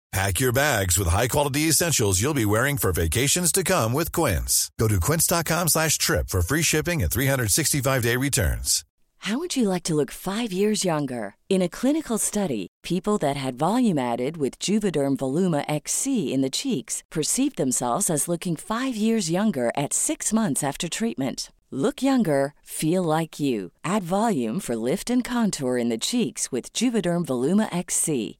Pack 0.11 0.41
your 0.41 0.51
bags 0.51 0.97
with 0.99 1.07
high-quality 1.07 1.69
essentials 1.69 2.21
you'll 2.21 2.33
be 2.33 2.45
wearing 2.45 2.75
for 2.75 2.91
vacations 2.91 3.49
to 3.53 3.63
come 3.63 3.93
with 3.93 4.11
Quince. 4.11 4.69
Go 4.77 4.89
to 4.89 4.99
quince.com 4.99 5.69
slash 5.69 5.97
trip 5.97 6.27
for 6.27 6.41
free 6.41 6.61
shipping 6.61 7.01
and 7.01 7.09
365-day 7.09 8.17
returns. 8.17 8.83
How 9.19 9.37
would 9.37 9.55
you 9.55 9.69
like 9.69 9.83
to 9.83 9.95
look 9.95 10.11
five 10.11 10.51
years 10.51 10.83
younger? 10.83 11.35
In 11.47 11.61
a 11.61 11.69
clinical 11.69 12.17
study, 12.17 12.67
people 12.83 13.17
that 13.19 13.37
had 13.37 13.55
volume 13.55 13.97
added 13.97 14.35
with 14.35 14.59
Juvederm 14.59 15.15
Voluma 15.15 15.63
XC 15.69 16.33
in 16.33 16.41
the 16.41 16.49
cheeks 16.49 17.03
perceived 17.09 17.55
themselves 17.55 18.09
as 18.09 18.27
looking 18.27 18.57
five 18.57 18.95
years 18.97 19.31
younger 19.31 19.71
at 19.77 19.93
six 19.93 20.33
months 20.33 20.61
after 20.61 20.89
treatment. 20.89 21.51
Look 21.69 22.01
younger, 22.03 22.53
feel 22.63 23.03
like 23.03 23.39
you. 23.39 23.71
Add 23.85 24.03
volume 24.03 24.59
for 24.59 24.75
lift 24.75 25.09
and 25.09 25.23
contour 25.23 25.77
in 25.77 25.87
the 25.87 25.97
cheeks 25.97 26.51
with 26.51 26.73
Juvederm 26.73 27.25
Voluma 27.25 27.69
XC. 27.73 28.39